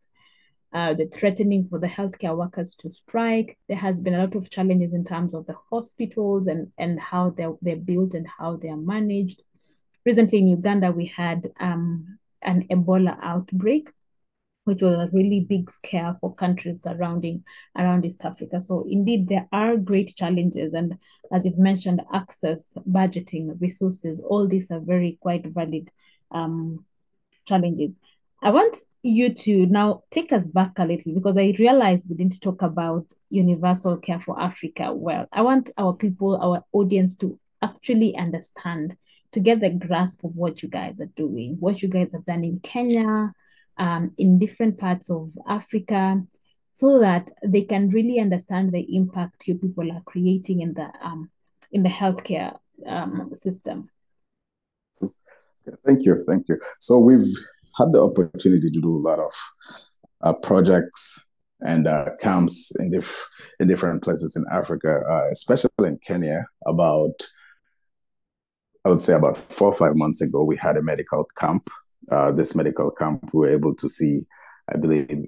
uh, 0.74 0.94
the 0.94 1.08
threatening 1.08 1.66
for 1.66 1.80
the 1.80 1.88
healthcare 1.88 2.38
workers 2.38 2.76
to 2.76 2.92
strike. 2.92 3.58
There 3.68 3.78
has 3.78 4.00
been 4.00 4.14
a 4.14 4.20
lot 4.20 4.36
of 4.36 4.50
challenges 4.50 4.94
in 4.94 5.04
terms 5.04 5.34
of 5.34 5.46
the 5.48 5.56
hospitals 5.70 6.48
and, 6.48 6.72
and 6.78 7.00
how 7.00 7.32
they're, 7.32 7.56
they're 7.62 7.76
built 7.76 8.14
and 8.14 8.28
how 8.28 8.58
they 8.58 8.70
are 8.70 8.78
managed. 8.78 9.42
Recently 10.06 10.38
in 10.38 10.48
Uganda, 10.48 10.92
we 10.92 11.08
had 11.08 11.52
um, 11.60 12.20
an 12.42 12.68
Ebola 12.70 13.18
outbreak, 13.22 13.90
which 14.66 14.82
was 14.84 14.94
a 14.96 15.10
really 15.12 15.40
big 15.40 15.72
scare 15.72 16.16
for 16.22 16.36
countries 16.36 16.84
surrounding 16.84 17.44
around 17.76 18.06
East 18.06 18.22
Africa. 18.24 18.62
So 18.62 18.86
indeed, 18.88 19.28
there 19.28 19.48
are 19.52 19.76
great 19.76 20.16
challenges. 20.16 20.74
And 20.74 20.98
as 21.32 21.46
you've 21.46 21.58
mentioned, 21.58 22.02
access, 22.14 22.74
budgeting, 22.88 23.60
resources, 23.60 24.20
all 24.20 24.48
these 24.48 24.70
are 24.70 24.80
very 24.80 25.18
quite 25.20 25.46
valid 25.48 25.90
um, 26.30 26.86
challenges. 27.48 27.96
I 28.42 28.52
want 28.52 28.78
you 29.02 29.34
to 29.34 29.66
now 29.66 30.04
take 30.12 30.32
us 30.32 30.46
back 30.48 30.72
a 30.78 30.86
little 30.86 31.14
because 31.14 31.38
I 31.38 31.54
realized 31.60 32.10
we 32.10 32.16
didn't 32.16 32.42
talk 32.42 32.62
about 32.62 33.06
universal 33.30 33.98
care 33.98 34.20
for 34.20 34.40
Africa 34.40 34.94
well. 34.94 35.28
I 35.32 35.42
want 35.42 35.70
our 35.78 35.94
people, 35.94 36.38
our 36.38 36.64
audience 36.72 37.16
to 37.18 37.40
actually 37.62 38.16
understand, 38.16 38.96
to 39.34 39.40
get 39.40 39.60
the 39.60 39.70
grasp 39.70 40.24
of 40.24 40.36
what 40.36 40.64
you 40.64 40.70
guys 40.70 41.00
are 41.00 41.12
doing, 41.18 41.58
what 41.60 41.82
you 41.82 41.90
guys 41.90 42.12
have 42.14 42.26
done 42.26 42.44
in 42.44 42.60
Kenya, 42.62 43.34
um, 43.78 44.12
in 44.18 44.40
different 44.40 44.78
parts 44.78 45.10
of 45.10 45.32
Africa, 45.48 46.22
so 46.74 47.00
that 47.00 47.30
they 47.44 47.62
can 47.64 47.90
really 47.90 48.20
understand 48.20 48.72
the 48.72 48.96
impact 48.96 49.48
your 49.48 49.58
people 49.58 49.92
are 49.92 50.02
creating 50.06 50.62
in 50.62 50.74
the 50.74 50.90
um, 51.02 51.30
in 51.72 51.84
the 51.84 51.90
healthcare 51.90 52.58
um, 52.88 53.32
system. 53.36 53.90
Thank 55.86 56.06
you, 56.06 56.24
thank 56.26 56.48
you. 56.48 56.60
So 56.80 56.98
we've 56.98 57.28
had 57.80 57.94
the 57.94 58.02
opportunity 58.02 58.70
to 58.70 58.82
do 58.82 58.98
a 58.98 59.06
lot 59.10 59.20
of 59.20 59.34
uh, 60.22 60.34
projects 60.34 61.24
and 61.62 61.88
uh, 61.88 62.06
camps 62.22 62.72
in, 62.80 62.92
dif- 62.92 63.28
in 63.60 63.68
different 63.68 64.04
places 64.04 64.36
in 64.36 64.46
Africa, 64.52 65.02
uh, 65.10 65.30
especially 65.32 65.70
in 65.80 65.98
Kenya. 66.06 66.46
About, 66.66 67.28
I 68.86 68.90
would 68.90 69.02
say, 69.02 69.14
about 69.14 69.38
four 69.38 69.70
or 69.70 69.74
five 69.74 69.96
months 69.96 70.22
ago, 70.22 70.44
we 70.44 70.58
had 70.58 70.78
a 70.78 70.82
medical 70.82 71.26
camp. 71.38 71.64
Uh, 72.12 72.32
this 72.32 72.56
medical 72.56 72.92
camp, 72.92 73.30
we 73.34 73.40
were 73.40 73.50
able 73.50 73.76
to 73.76 73.90
see, 73.90 74.24
I 74.74 74.78
believe, 74.78 75.26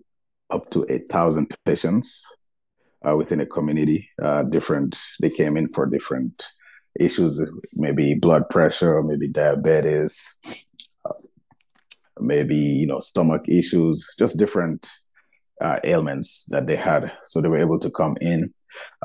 up 0.50 0.70
to 0.72 0.86
a 0.90 1.00
thousand 1.00 1.56
patients 1.66 2.26
uh, 3.08 3.16
within 3.16 3.42
a 3.42 3.46
community. 3.46 4.10
Uh, 4.22 4.44
different, 4.44 4.98
they 5.22 5.30
came 5.30 5.58
in 5.58 5.68
for 5.74 5.86
different 5.86 6.44
issues, 7.00 7.42
maybe 7.76 8.16
blood 8.16 8.50
pressure, 8.50 9.02
maybe 9.04 9.28
diabetes, 9.28 10.38
maybe 12.20 12.56
you 12.56 12.88
know 12.88 13.00
stomach 13.00 13.48
issues, 13.48 14.08
just 14.20 14.38
different 14.38 14.88
uh, 15.62 15.80
ailments 15.84 16.46
that 16.50 16.68
they 16.68 16.76
had. 16.76 17.12
So 17.26 17.42
they 17.42 17.48
were 17.48 17.60
able 17.60 17.80
to 17.80 17.92
come 17.92 18.16
in. 18.22 18.52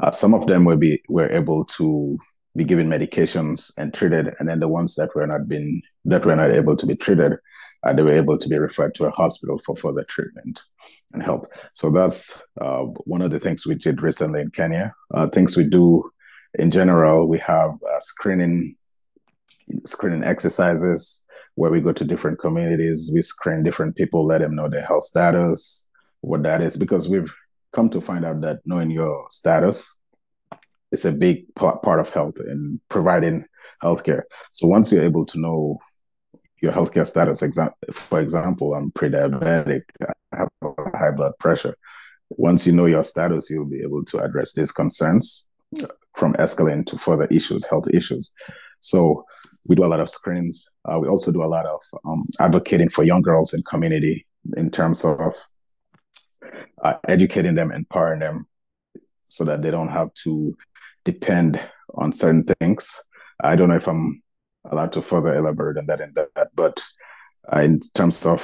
Uh, 0.03 0.11
some 0.11 0.35
of 0.35 0.47
them 0.47 0.65
will 0.65 0.77
be 0.77 1.03
were 1.09 1.31
able 1.31 1.65
to 1.77 2.19
be 2.57 2.65
given 2.65 2.89
medications 2.89 3.73
and 3.77 3.93
treated, 3.93 4.35
and 4.39 4.49
then 4.49 4.61
the 4.61 4.69
ones 4.69 4.95
that 4.97 5.15
were 5.15 5.27
not 5.27 5.49
been 5.49 5.83
that 6.05 6.25
were 6.25 6.37
not 6.37 6.51
able 6.51 6.77
to 6.77 6.87
be 6.87 6.97
treated, 6.97 7.35
uh, 7.85 7.93
they 7.93 8.03
were 8.03 8.17
able 8.17 8.39
to 8.39 8.49
be 8.49 8.59
referred 8.59 8.95
to 8.95 9.07
a 9.07 9.11
hospital 9.11 9.61
for 9.65 9.77
further 9.77 10.05
treatment 10.05 10.61
and 11.13 11.23
help. 11.23 11.47
So 11.75 11.91
that's 11.91 12.43
uh, 12.61 12.83
one 13.05 13.23
of 13.23 13.31
the 13.31 13.41
things 13.41 13.67
we 13.67 13.75
did 13.75 14.03
recently 14.03 14.41
in 14.41 14.51
Kenya. 14.51 14.93
Uh, 15.15 15.29
things 15.29 15.57
we 15.57 15.65
do 15.65 16.11
in 16.59 16.71
general, 16.71 17.29
we 17.29 17.39
have 17.41 17.71
uh, 17.71 18.01
screening 18.01 18.75
screening 19.85 20.23
exercises 20.23 21.26
where 21.57 21.71
we 21.71 21.81
go 21.81 21.93
to 21.93 22.05
different 22.05 22.39
communities, 22.39 23.11
we 23.13 23.23
screen 23.23 23.63
different 23.63 23.97
people, 23.97 24.25
let 24.25 24.41
them 24.41 24.55
know 24.55 24.69
their 24.69 24.87
health 24.87 25.05
status, 25.05 25.87
what 26.21 26.43
that 26.45 26.63
is, 26.63 26.77
because 26.77 27.09
we've 27.09 27.35
come 27.73 27.91
to 27.91 28.01
find 28.01 28.25
out 28.25 28.41
that 28.43 28.61
knowing 28.65 28.91
your 28.91 29.27
status 29.31 29.97
is 30.93 31.05
a 31.05 31.13
big 31.13 31.53
part 31.55 32.01
of 32.01 32.11
health 32.11 32.35
and 32.39 32.81
providing 32.89 33.45
healthcare. 33.83 34.23
So 34.53 34.69
once 34.69 34.93
you're 34.93 35.03
able 35.03 35.27
to 35.27 35.41
know 35.41 35.79
your 36.63 36.73
healthcare 36.73 37.07
status, 37.07 37.43
for 37.93 38.21
example, 38.21 38.75
I'm 38.75 38.91
pre-diabetic, 38.93 39.83
I 40.33 40.37
have 40.37 40.49
high 40.95 41.11
blood 41.11 41.33
pressure. 41.39 41.75
Once 42.31 42.67
you 42.67 42.73
know 42.73 42.87
your 42.87 43.05
status, 43.05 43.51
you'll 43.51 43.65
be 43.65 43.83
able 43.83 44.05
to 44.07 44.19
address 44.19 44.53
these 44.53 44.73
concerns 44.73 45.47
from 46.17 46.33
escalating 46.35 46.85
to 46.87 46.99
further 46.99 47.27
issues, 47.27 47.65
health 47.67 47.89
issues. 47.93 48.33
So 48.87 49.25
we 49.67 49.75
do 49.75 49.85
a 49.85 49.93
lot 49.93 49.99
of 49.99 50.09
screens. 50.09 50.69
Uh, 50.85 51.01
we 51.01 51.09
also 51.09 51.33
do 51.33 51.43
a 51.43 51.53
lot 51.57 51.67
of 51.67 51.81
um, 52.09 52.25
advocating 52.39 52.89
for 52.89 53.03
young 53.03 53.21
girls 53.21 53.53
in 53.53 53.63
community 53.65 54.27
in 54.57 54.71
terms 54.71 55.05
of 55.05 55.35
uh, 56.85 56.95
educating 57.09 57.57
them, 57.57 57.73
empowering 57.73 58.21
them, 58.21 58.47
so 59.29 59.45
that 59.45 59.61
they 59.63 59.73
don't 59.73 59.89
have 59.89 60.15
to 60.23 60.57
depend 61.05 61.59
on 61.95 62.13
certain 62.13 62.45
things. 62.45 62.89
I 63.43 63.57
don't 63.57 63.71
know 63.71 63.77
if 63.77 63.89
I'm 63.89 64.23
allowed 64.71 64.93
to 64.93 65.03
further 65.03 65.35
elaborate 65.35 65.79
on 65.79 65.87
that 65.87 66.01
in 66.01 66.13
that, 66.15 66.51
but 66.55 66.81
uh, 67.53 67.63
in 67.63 67.81
terms 67.95 68.25
of 68.25 68.41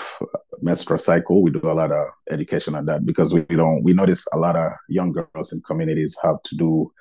menstrual 0.61 0.99
cycle, 0.99 1.41
we 1.43 1.53
do 1.53 1.71
a 1.71 1.73
lot 1.73 1.93
of 1.93 2.09
education 2.33 2.75
on 2.75 2.87
that 2.87 3.07
because 3.07 3.33
we 3.33 3.43
don't. 3.43 3.85
We 3.85 3.93
notice 3.93 4.27
a 4.33 4.39
lot 4.39 4.57
of 4.57 4.73
young 4.89 5.13
girls 5.13 5.53
in 5.53 5.61
communities 5.61 6.17
have 6.21 6.43
to 6.43 6.57
do 6.57 6.93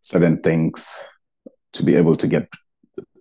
certain 0.00 0.40
things 0.40 0.88
to 1.74 1.82
be 1.82 1.94
able 1.94 2.14
to 2.14 2.26
get 2.26 2.48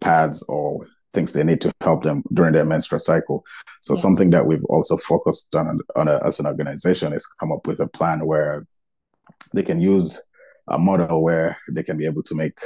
pads 0.01 0.41
or 0.43 0.87
things 1.13 1.33
they 1.33 1.43
need 1.43 1.61
to 1.61 1.71
help 1.81 2.03
them 2.03 2.23
during 2.33 2.53
their 2.53 2.65
menstrual 2.65 2.99
cycle. 2.99 3.43
So 3.81 3.95
yeah. 3.95 4.01
something 4.01 4.29
that 4.31 4.45
we've 4.45 4.65
also 4.65 4.97
focused 4.97 5.53
on, 5.55 5.79
on 5.95 6.07
a, 6.07 6.25
as 6.25 6.39
an 6.39 6.47
organization 6.47 7.13
is 7.13 7.25
come 7.25 7.51
up 7.51 7.67
with 7.67 7.79
a 7.79 7.87
plan 7.87 8.25
where 8.25 8.65
they 9.53 9.63
can 9.63 9.79
use 9.79 10.21
a 10.67 10.77
model 10.77 11.21
where 11.21 11.57
they 11.69 11.83
can 11.83 11.97
be 11.97 12.05
able 12.05 12.23
to 12.23 12.35
make 12.35 12.57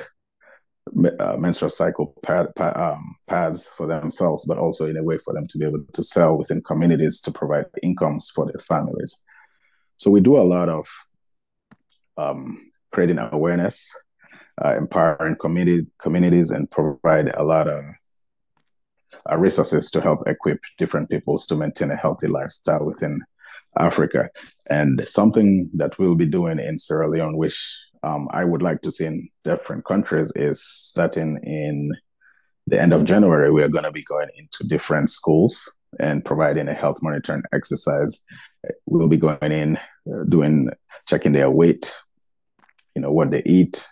uh, 1.19 1.35
menstrual 1.37 1.69
cycle 1.69 2.13
pad, 2.23 2.47
pad, 2.55 2.77
um, 2.77 3.15
pads 3.27 3.67
for 3.75 3.87
themselves, 3.87 4.45
but 4.45 4.57
also 4.57 4.87
in 4.87 4.95
a 4.95 5.03
way 5.03 5.17
for 5.17 5.33
them 5.33 5.47
to 5.47 5.57
be 5.57 5.65
able 5.65 5.83
to 5.93 6.03
sell 6.03 6.37
within 6.37 6.61
communities 6.61 7.19
to 7.21 7.31
provide 7.31 7.65
incomes 7.83 8.31
for 8.33 8.45
their 8.45 8.61
families. 8.61 9.21
So 9.97 10.11
we 10.11 10.21
do 10.21 10.37
a 10.37 10.43
lot 10.43 10.69
of 10.69 10.87
um, 12.17 12.71
creating 12.91 13.19
awareness 13.19 13.91
uh, 14.63 14.75
empowering 14.75 15.35
communities 15.35 16.51
and 16.51 16.69
provide 16.71 17.33
a 17.35 17.43
lot 17.43 17.67
of 17.67 17.83
uh, 19.29 19.37
resources 19.37 19.91
to 19.91 20.01
help 20.01 20.27
equip 20.27 20.59
different 20.77 21.09
peoples 21.09 21.45
to 21.47 21.55
maintain 21.55 21.91
a 21.91 21.95
healthy 21.95 22.27
lifestyle 22.27 22.83
within 22.83 23.21
Africa. 23.77 24.29
And 24.69 25.03
something 25.07 25.69
that 25.75 25.97
we'll 25.99 26.15
be 26.15 26.25
doing 26.25 26.59
in 26.59 26.79
Sierra 26.79 27.09
Leone, 27.09 27.37
which 27.37 27.57
um, 28.03 28.27
I 28.31 28.43
would 28.43 28.61
like 28.61 28.81
to 28.81 28.91
see 28.91 29.05
in 29.05 29.29
different 29.43 29.85
countries, 29.85 30.31
is 30.35 30.63
starting 30.63 31.39
in 31.43 31.91
the 32.65 32.81
end 32.81 32.93
of 32.93 33.05
January, 33.05 33.51
we 33.51 33.63
are 33.63 33.69
going 33.69 33.83
to 33.83 33.91
be 33.91 34.03
going 34.03 34.29
into 34.37 34.67
different 34.67 35.09
schools 35.09 35.71
and 35.99 36.25
providing 36.25 36.67
a 36.67 36.73
health 36.73 36.97
monitoring 37.01 37.43
exercise 37.53 38.23
we'll 38.85 39.07
be 39.07 39.17
going 39.17 39.51
in, 39.51 39.77
uh, 39.77 40.23
doing 40.27 40.69
checking 41.07 41.33
their 41.33 41.49
weight, 41.49 41.95
you 42.95 43.01
know 43.01 43.11
what 43.11 43.31
they 43.31 43.43
eat, 43.45 43.87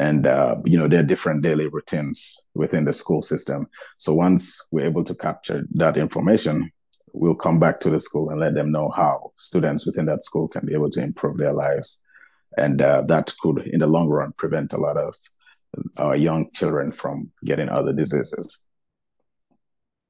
and 0.00 0.26
uh, 0.26 0.56
you 0.64 0.78
know 0.78 0.88
there 0.88 1.00
are 1.00 1.12
different 1.12 1.42
daily 1.42 1.66
routines 1.66 2.42
within 2.54 2.86
the 2.86 2.92
school 2.92 3.22
system. 3.22 3.68
So 3.98 4.14
once 4.14 4.58
we're 4.70 4.86
able 4.86 5.04
to 5.04 5.14
capture 5.14 5.66
that 5.72 5.98
information, 5.98 6.72
we'll 7.12 7.34
come 7.34 7.60
back 7.60 7.80
to 7.80 7.90
the 7.90 8.00
school 8.00 8.30
and 8.30 8.40
let 8.40 8.54
them 8.54 8.72
know 8.72 8.88
how 8.88 9.32
students 9.36 9.84
within 9.84 10.06
that 10.06 10.24
school 10.24 10.48
can 10.48 10.64
be 10.64 10.72
able 10.72 10.90
to 10.90 11.02
improve 11.02 11.36
their 11.36 11.52
lives, 11.52 12.00
and 12.56 12.80
uh, 12.80 13.02
that 13.08 13.32
could, 13.42 13.58
in 13.66 13.80
the 13.80 13.86
long 13.86 14.08
run, 14.08 14.32
prevent 14.38 14.72
a 14.72 14.78
lot 14.78 14.96
of 14.96 15.14
our 15.98 16.16
young 16.16 16.50
children 16.54 16.92
from 16.92 17.30
getting 17.44 17.68
other 17.68 17.92
diseases. 17.92 18.62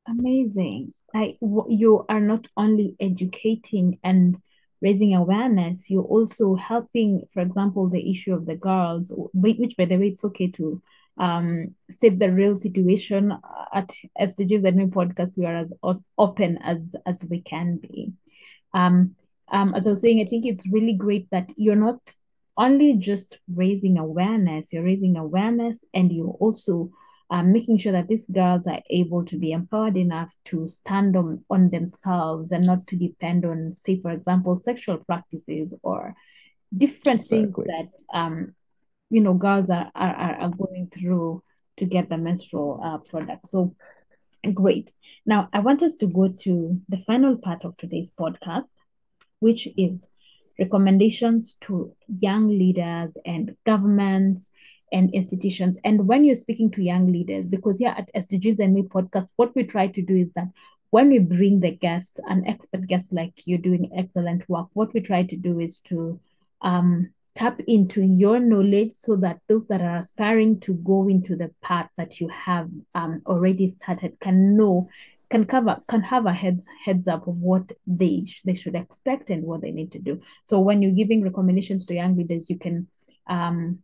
Amazing. 0.08 0.92
like 1.12 1.36
you 1.40 2.04
are 2.08 2.20
not 2.20 2.46
only 2.56 2.94
educating 3.00 3.98
and 4.04 4.36
raising 4.80 5.14
awareness, 5.14 5.90
you're 5.90 6.02
also 6.02 6.54
helping, 6.54 7.26
for 7.32 7.40
example, 7.40 7.88
the 7.88 8.10
issue 8.10 8.34
of 8.34 8.46
the 8.46 8.56
girls, 8.56 9.12
which, 9.34 9.76
by 9.76 9.84
the 9.84 9.96
way, 9.96 10.08
it's 10.08 10.24
okay 10.24 10.48
to 10.48 10.82
um, 11.18 11.74
state 11.90 12.18
the 12.18 12.32
real 12.32 12.56
situation 12.56 13.32
at 13.74 13.90
SDGs 14.18 14.66
and 14.66 14.76
Me 14.76 14.84
Podcast. 14.86 15.36
We 15.36 15.44
are 15.46 15.56
as, 15.56 15.72
as 15.86 16.02
open 16.16 16.58
as 16.58 16.94
as 17.04 17.24
we 17.24 17.42
can 17.42 17.76
be. 17.76 18.12
Um, 18.72 19.16
um, 19.52 19.74
as 19.74 19.86
I 19.86 19.90
was 19.90 20.00
saying, 20.00 20.20
I 20.20 20.28
think 20.28 20.46
it's 20.46 20.66
really 20.68 20.94
great 20.94 21.28
that 21.30 21.50
you're 21.56 21.76
not 21.76 21.98
only 22.56 22.94
just 22.94 23.38
raising 23.52 23.98
awareness, 23.98 24.72
you're 24.72 24.84
raising 24.84 25.16
awareness 25.16 25.78
and 25.92 26.12
you're 26.12 26.36
also 26.40 26.90
um, 27.30 27.52
making 27.52 27.78
sure 27.78 27.92
that 27.92 28.08
these 28.08 28.26
girls 28.26 28.66
are 28.66 28.80
able 28.90 29.24
to 29.24 29.38
be 29.38 29.52
empowered 29.52 29.96
enough 29.96 30.34
to 30.46 30.68
stand 30.68 31.16
on, 31.16 31.44
on 31.48 31.70
themselves 31.70 32.50
and 32.50 32.66
not 32.66 32.86
to 32.88 32.96
depend 32.96 33.44
on, 33.44 33.72
say, 33.72 34.00
for 34.00 34.10
example, 34.10 34.60
sexual 34.62 34.98
practices 34.98 35.72
or 35.82 36.14
different 36.76 37.20
exactly. 37.20 37.46
things 37.46 37.66
that 37.66 38.18
um, 38.18 38.54
you 39.10 39.20
know 39.20 39.34
girls 39.34 39.70
are, 39.70 39.90
are 39.94 40.14
are 40.14 40.50
going 40.50 40.90
through 40.92 41.42
to 41.76 41.84
get 41.84 42.08
the 42.08 42.16
menstrual 42.16 42.80
uh, 42.82 42.98
product. 42.98 43.48
So 43.48 43.74
great. 44.54 44.92
Now 45.26 45.48
I 45.52 45.60
want 45.60 45.82
us 45.82 45.96
to 45.96 46.06
go 46.06 46.32
to 46.42 46.80
the 46.88 47.02
final 47.06 47.36
part 47.36 47.64
of 47.64 47.76
today's 47.76 48.12
podcast, 48.18 48.68
which 49.40 49.68
is 49.76 50.06
recommendations 50.58 51.56
to 51.62 51.94
young 52.06 52.48
leaders 52.48 53.16
and 53.24 53.56
governments 53.64 54.48
and 54.92 55.12
institutions. 55.14 55.76
And 55.84 56.06
when 56.06 56.24
you're 56.24 56.36
speaking 56.36 56.70
to 56.72 56.82
young 56.82 57.12
leaders, 57.12 57.48
because 57.48 57.78
here 57.78 57.94
at 57.96 58.10
SDGs 58.14 58.58
and 58.58 58.74
Me 58.74 58.82
podcast, 58.82 59.28
what 59.36 59.54
we 59.54 59.64
try 59.64 59.86
to 59.88 60.02
do 60.02 60.16
is 60.16 60.32
that 60.34 60.48
when 60.90 61.08
we 61.08 61.18
bring 61.18 61.60
the 61.60 61.70
guest, 61.70 62.20
an 62.26 62.46
expert 62.46 62.86
guest 62.86 63.12
like 63.12 63.46
you 63.46 63.58
doing 63.58 63.90
excellent 63.96 64.48
work, 64.48 64.68
what 64.72 64.92
we 64.92 65.00
try 65.00 65.22
to 65.22 65.36
do 65.36 65.60
is 65.60 65.78
to 65.84 66.20
um, 66.62 67.10
tap 67.34 67.60
into 67.68 68.02
your 68.02 68.40
knowledge 68.40 68.92
so 68.96 69.16
that 69.16 69.38
those 69.48 69.66
that 69.68 69.80
are 69.80 69.98
aspiring 69.98 70.58
to 70.60 70.74
go 70.74 71.08
into 71.08 71.36
the 71.36 71.50
path 71.62 71.88
that 71.96 72.20
you 72.20 72.28
have 72.28 72.68
um, 72.94 73.22
already 73.26 73.72
started 73.80 74.18
can 74.20 74.56
know 74.56 74.88
can 75.30 75.46
cover 75.46 75.80
can 75.88 76.00
have 76.00 76.26
a 76.26 76.32
heads 76.32 76.66
heads 76.84 77.06
up 77.06 77.28
of 77.28 77.36
what 77.36 77.70
they 77.86 78.24
sh- 78.26 78.42
they 78.44 78.54
should 78.54 78.74
expect 78.74 79.30
and 79.30 79.44
what 79.44 79.60
they 79.60 79.70
need 79.70 79.92
to 79.92 80.00
do 80.00 80.20
so 80.46 80.58
when 80.58 80.82
you're 80.82 80.90
giving 80.90 81.22
recommendations 81.22 81.84
to 81.84 81.94
young 81.94 82.16
leaders 82.16 82.50
you 82.50 82.58
can 82.58 82.88
um, 83.28 83.78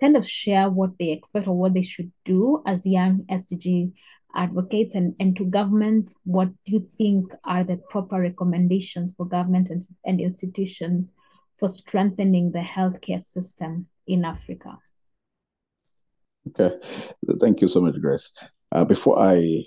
kind 0.00 0.16
of 0.16 0.28
share 0.28 0.68
what 0.70 0.90
they 0.98 1.10
expect 1.10 1.46
or 1.46 1.56
what 1.56 1.74
they 1.74 1.82
should 1.82 2.10
do 2.24 2.62
as 2.66 2.84
young 2.84 3.24
SDG 3.30 3.92
advocates 4.34 4.94
and, 4.94 5.14
and 5.20 5.36
to 5.36 5.44
governments, 5.44 6.14
what 6.24 6.48
do 6.64 6.72
you 6.72 6.86
think 6.86 7.32
are 7.44 7.64
the 7.64 7.76
proper 7.90 8.20
recommendations 8.20 9.12
for 9.16 9.26
government 9.26 9.70
and, 9.70 9.86
and 10.04 10.20
institutions 10.20 11.10
for 11.58 11.68
strengthening 11.68 12.52
the 12.52 12.60
healthcare 12.60 13.22
system 13.22 13.86
in 14.06 14.24
Africa? 14.24 14.78
Okay, 16.48 16.76
thank 17.38 17.60
you 17.60 17.68
so 17.68 17.80
much, 17.80 18.00
Grace. 18.00 18.32
Uh, 18.72 18.84
before 18.84 19.18
I 19.18 19.64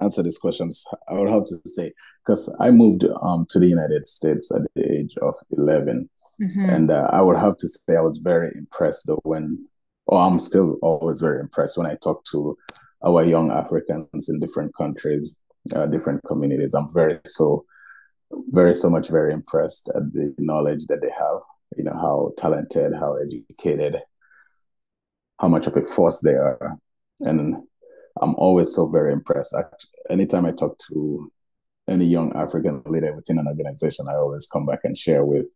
answer 0.00 0.22
these 0.22 0.38
questions, 0.38 0.84
I 1.08 1.14
would 1.14 1.28
have 1.28 1.44
to 1.46 1.56
say, 1.66 1.92
because 2.24 2.54
I 2.60 2.70
moved 2.70 3.04
um, 3.22 3.46
to 3.50 3.58
the 3.58 3.66
United 3.66 4.08
States 4.08 4.50
at 4.50 4.62
the 4.74 4.90
age 4.90 5.16
of 5.20 5.34
11, 5.50 6.08
mm-hmm. 6.40 6.70
and 6.70 6.90
uh, 6.90 7.08
I 7.12 7.20
would 7.20 7.36
have 7.36 7.58
to 7.58 7.68
say 7.68 7.96
I 7.96 8.00
was 8.00 8.18
very 8.18 8.52
impressed 8.56 9.06
though 9.06 9.20
when 9.24 9.66
oh, 10.08 10.18
I'm 10.18 10.38
still 10.38 10.78
always 10.82 11.20
very 11.20 11.40
impressed 11.40 11.78
when 11.78 11.86
I 11.86 11.96
talk 11.96 12.24
to 12.32 12.56
our 13.04 13.24
young 13.24 13.50
Africans 13.50 14.28
in 14.28 14.40
different 14.40 14.74
countries, 14.74 15.38
uh, 15.74 15.86
different 15.86 16.22
communities. 16.26 16.74
I'm 16.74 16.92
very 16.92 17.18
so, 17.26 17.64
very 18.50 18.74
so 18.74 18.90
much 18.90 19.08
very 19.08 19.32
impressed 19.32 19.90
at 19.94 20.12
the 20.12 20.34
knowledge 20.38 20.86
that 20.88 21.02
they 21.02 21.10
have. 21.10 21.40
You 21.76 21.84
know 21.84 21.94
how 21.94 22.32
talented, 22.36 22.92
how 22.94 23.16
educated, 23.16 23.96
how 25.40 25.48
much 25.48 25.66
of 25.66 25.76
a 25.76 25.82
force 25.82 26.20
they 26.20 26.34
are, 26.34 26.78
and 27.20 27.56
I'm 28.20 28.34
always 28.36 28.72
so 28.72 28.86
very 28.88 29.12
impressed. 29.12 29.54
I, 29.54 29.64
anytime 30.12 30.46
I 30.46 30.52
talk 30.52 30.78
to 30.90 31.32
any 31.88 32.06
young 32.06 32.34
African 32.34 32.82
leader 32.86 33.14
within 33.14 33.38
an 33.38 33.48
organization, 33.48 34.06
I 34.08 34.14
always 34.14 34.46
come 34.46 34.66
back 34.66 34.80
and 34.84 34.96
share 34.96 35.24
with 35.24 35.46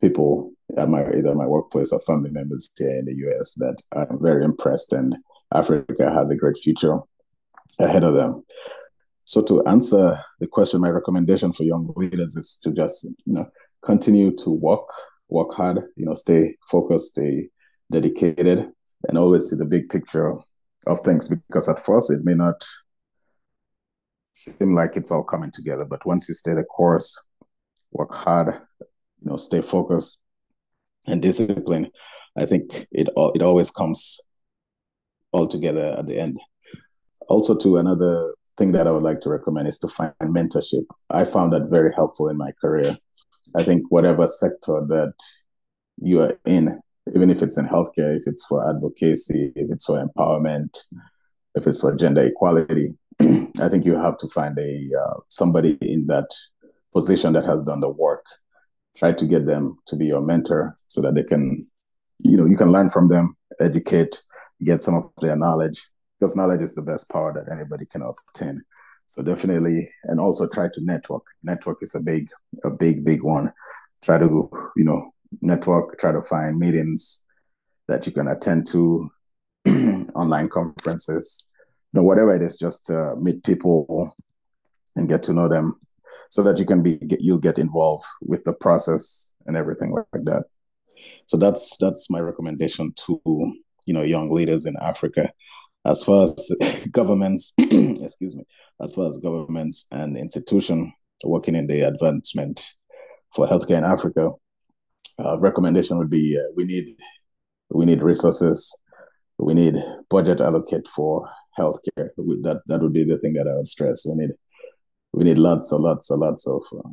people 0.00 0.52
at 0.78 0.88
my 0.88 1.00
either 1.12 1.34
my 1.34 1.46
workplace 1.46 1.92
or 1.92 2.00
family 2.00 2.30
members 2.30 2.70
here 2.76 2.98
in 2.98 3.04
the 3.04 3.14
US 3.26 3.54
that 3.54 3.76
I'm 3.92 4.20
very 4.20 4.44
impressed 4.44 4.92
and 4.92 5.16
Africa 5.54 6.10
has 6.12 6.30
a 6.30 6.36
great 6.36 6.56
future 6.56 6.98
ahead 7.78 8.04
of 8.04 8.14
them. 8.14 8.44
So 9.24 9.42
to 9.42 9.64
answer 9.66 10.16
the 10.40 10.46
question, 10.46 10.80
my 10.80 10.90
recommendation 10.90 11.52
for 11.52 11.62
young 11.64 11.92
leaders 11.96 12.36
is 12.36 12.58
to 12.64 12.72
just 12.72 13.04
you 13.24 13.34
know 13.34 13.48
continue 13.84 14.34
to 14.36 14.50
work, 14.50 14.88
work 15.28 15.52
hard, 15.54 15.82
you 15.96 16.06
know, 16.06 16.14
stay 16.14 16.56
focused, 16.70 17.12
stay 17.12 17.48
dedicated, 17.90 18.70
and 19.08 19.18
always 19.18 19.50
see 19.50 19.56
the 19.56 19.64
big 19.64 19.88
picture 19.88 20.34
of 20.86 21.00
things 21.00 21.28
because 21.28 21.68
at 21.68 21.78
first 21.78 22.10
it 22.10 22.24
may 22.24 22.34
not 22.34 22.62
seem 24.32 24.74
like 24.74 24.96
it's 24.96 25.10
all 25.10 25.22
coming 25.22 25.50
together, 25.50 25.84
but 25.84 26.04
once 26.06 26.28
you 26.28 26.34
stay 26.34 26.54
the 26.54 26.64
course, 26.64 27.26
work 27.92 28.14
hard, 28.14 28.54
you 29.20 29.30
know 29.30 29.36
stay 29.36 29.60
focused 29.62 30.21
and 31.06 31.22
discipline 31.22 31.90
i 32.36 32.46
think 32.46 32.86
it 32.92 33.08
it 33.34 33.42
always 33.42 33.70
comes 33.70 34.20
all 35.32 35.46
together 35.46 35.96
at 35.98 36.06
the 36.06 36.18
end. 36.18 36.38
Also 37.28 37.56
to 37.56 37.78
another 37.78 38.34
thing 38.58 38.72
that 38.72 38.86
i 38.86 38.90
would 38.90 39.02
like 39.02 39.20
to 39.20 39.30
recommend 39.30 39.66
is 39.66 39.78
to 39.78 39.88
find 39.88 40.12
mentorship. 40.22 40.84
I 41.10 41.24
found 41.24 41.52
that 41.52 41.70
very 41.70 41.92
helpful 41.94 42.28
in 42.28 42.36
my 42.36 42.52
career. 42.60 42.98
I 43.56 43.62
think 43.64 43.82
whatever 43.90 44.26
sector 44.26 44.84
that 44.88 45.14
you 46.00 46.20
are 46.20 46.38
in 46.44 46.80
even 47.14 47.30
if 47.30 47.42
it's 47.42 47.58
in 47.58 47.66
healthcare 47.66 48.16
if 48.16 48.24
it's 48.26 48.46
for 48.46 48.68
advocacy 48.68 49.52
if 49.56 49.70
it's 49.70 49.86
for 49.86 50.04
empowerment 50.04 50.78
if 51.54 51.66
it's 51.66 51.80
for 51.80 51.94
gender 51.96 52.22
equality 52.22 52.94
i 53.60 53.68
think 53.68 53.84
you 53.84 53.94
have 53.94 54.16
to 54.16 54.28
find 54.28 54.58
a 54.58 54.88
uh, 55.02 55.14
somebody 55.28 55.72
in 55.80 56.06
that 56.06 56.28
position 56.92 57.32
that 57.32 57.44
has 57.44 57.64
done 57.64 57.80
the 57.80 57.88
work 57.88 58.24
try 58.96 59.12
to 59.12 59.26
get 59.26 59.46
them 59.46 59.78
to 59.86 59.96
be 59.96 60.06
your 60.06 60.20
mentor 60.20 60.74
so 60.88 61.00
that 61.00 61.14
they 61.14 61.24
can 61.24 61.66
you 62.18 62.36
know 62.36 62.46
you 62.46 62.56
can 62.56 62.72
learn 62.72 62.90
from 62.90 63.08
them 63.08 63.36
educate 63.60 64.22
get 64.64 64.82
some 64.82 64.94
of 64.94 65.10
their 65.20 65.36
knowledge 65.36 65.88
because 66.18 66.36
knowledge 66.36 66.62
is 66.62 66.74
the 66.74 66.82
best 66.82 67.10
power 67.10 67.32
that 67.32 67.52
anybody 67.52 67.84
can 67.84 68.02
obtain. 68.02 68.62
So 69.06 69.22
definitely 69.22 69.90
and 70.04 70.20
also 70.20 70.46
try 70.46 70.68
to 70.72 70.84
network. 70.84 71.24
Network 71.42 71.78
is 71.82 71.94
a 71.94 72.00
big 72.00 72.30
a 72.64 72.70
big 72.70 73.04
big 73.04 73.22
one. 73.22 73.52
Try 74.02 74.18
to 74.18 74.50
you 74.76 74.84
know 74.84 75.12
network 75.40 75.98
try 75.98 76.12
to 76.12 76.22
find 76.22 76.58
meetings 76.58 77.24
that 77.88 78.06
you 78.06 78.12
can 78.12 78.28
attend 78.28 78.66
to 78.68 79.10
online 80.14 80.48
conferences. 80.48 81.48
You 81.92 82.00
know 82.00 82.04
whatever 82.04 82.34
it 82.34 82.42
is 82.42 82.56
just 82.56 82.90
uh, 82.90 83.14
meet 83.16 83.42
people 83.42 84.14
and 84.94 85.08
get 85.08 85.22
to 85.24 85.32
know 85.32 85.48
them 85.48 85.78
so 86.32 86.42
that 86.42 86.58
you 86.58 86.64
can 86.64 86.82
be 86.82 86.96
get, 86.96 87.20
you'll 87.20 87.36
get 87.36 87.58
involved 87.58 88.06
with 88.22 88.42
the 88.44 88.54
process 88.54 89.34
and 89.46 89.54
everything 89.54 89.92
like 89.92 90.24
that. 90.24 90.44
So 91.26 91.36
that's 91.36 91.76
that's 91.76 92.10
my 92.10 92.20
recommendation 92.20 92.94
to 93.04 93.20
you 93.84 93.92
know 93.92 94.02
young 94.02 94.30
leaders 94.30 94.64
in 94.64 94.74
Africa. 94.80 95.30
As 95.84 96.02
far 96.02 96.24
as 96.24 96.50
governments, 96.90 97.52
excuse 97.58 98.34
me, 98.34 98.44
as 98.80 98.94
far 98.94 99.08
as 99.08 99.18
governments 99.18 99.86
and 99.90 100.16
institutions 100.16 100.92
working 101.22 101.54
in 101.54 101.66
the 101.66 101.82
advancement 101.82 102.72
for 103.34 103.46
healthcare 103.46 103.78
in 103.78 103.84
Africa, 103.84 104.30
uh, 105.22 105.38
recommendation 105.38 105.98
would 105.98 106.10
be 106.10 106.38
uh, 106.38 106.50
we 106.56 106.64
need 106.64 106.96
we 107.68 107.84
need 107.84 108.02
resources, 108.02 108.74
we 109.36 109.52
need 109.52 109.74
budget 110.08 110.40
allocate 110.40 110.88
for 110.88 111.28
healthcare. 111.58 112.08
That 112.16 112.62
that 112.68 112.80
would 112.80 112.94
be 112.94 113.04
the 113.04 113.18
thing 113.18 113.34
that 113.34 113.46
I 113.46 113.54
would 113.54 113.68
stress. 113.68 114.06
We 114.06 114.14
need 114.14 114.30
we 115.12 115.24
need 115.24 115.38
lots 115.38 115.72
and 115.72 115.82
lots 115.82 116.10
and 116.10 116.20
lots 116.20 116.46
of 116.46 116.62
uh, 116.72 116.88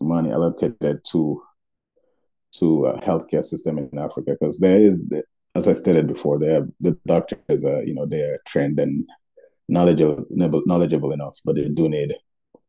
money 0.00 0.30
allocated 0.32 1.00
to 1.10 1.42
to 2.58 2.86
a 2.86 3.00
healthcare 3.00 3.42
system 3.42 3.78
in 3.78 3.98
Africa 3.98 4.36
because 4.38 4.58
there 4.58 4.78
is, 4.78 5.08
the, 5.08 5.22
as 5.54 5.66
I 5.66 5.72
stated 5.72 6.06
before, 6.06 6.38
there 6.38 6.68
the 6.80 6.98
doctors 7.06 7.64
are 7.64 7.82
you 7.82 7.94
know 7.94 8.06
they 8.06 8.22
are 8.22 8.38
trained 8.46 8.78
and 8.78 9.08
knowledgeable 9.68 10.24
knowledgeable 10.30 11.12
enough, 11.12 11.38
but 11.44 11.56
they 11.56 11.68
do 11.68 11.88
need 11.88 12.14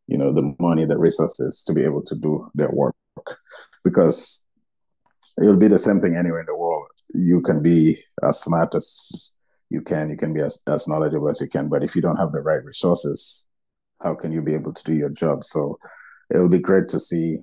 you 0.08 0.18
know, 0.18 0.34
the 0.34 0.56
money, 0.60 0.86
the 0.86 0.98
resources 0.98 1.64
to 1.66 1.74
be 1.74 1.84
able 1.84 2.04
to 2.04 2.16
do 2.16 2.50
their 2.56 2.72
work. 2.72 2.96
Because 3.84 4.46
it'll 5.42 5.58
be 5.58 5.68
the 5.68 5.80
same 5.80 6.00
thing 6.00 6.16
anywhere 6.16 6.42
in 6.42 6.46
the 6.46 6.56
world. 6.56 6.88
You 7.14 7.42
can 7.42 7.62
be 7.62 8.04
as 8.22 8.42
smart 8.42 8.76
as 8.76 9.36
you 9.70 9.82
can, 9.82 10.10
you 10.10 10.18
can 10.18 10.34
be 10.34 10.42
as, 10.42 10.62
as 10.68 10.88
knowledgeable 10.88 11.30
as 11.30 11.42
you 11.42 11.48
can, 11.48 11.68
but 11.68 11.84
if 11.84 11.96
you 11.96 12.02
don't 12.02 12.18
have 12.18 12.32
the 12.32 12.42
right 12.42 12.64
resources, 12.64 13.48
how 14.04 14.14
can 14.14 14.32
you 14.32 14.42
be 14.42 14.54
able 14.54 14.74
to 14.74 14.84
do 14.84 14.94
your 14.94 15.10
job? 15.10 15.44
So 15.44 15.80
it'll 16.30 16.50
be 16.50 16.60
great 16.60 16.88
to 16.90 17.00
see, 17.00 17.40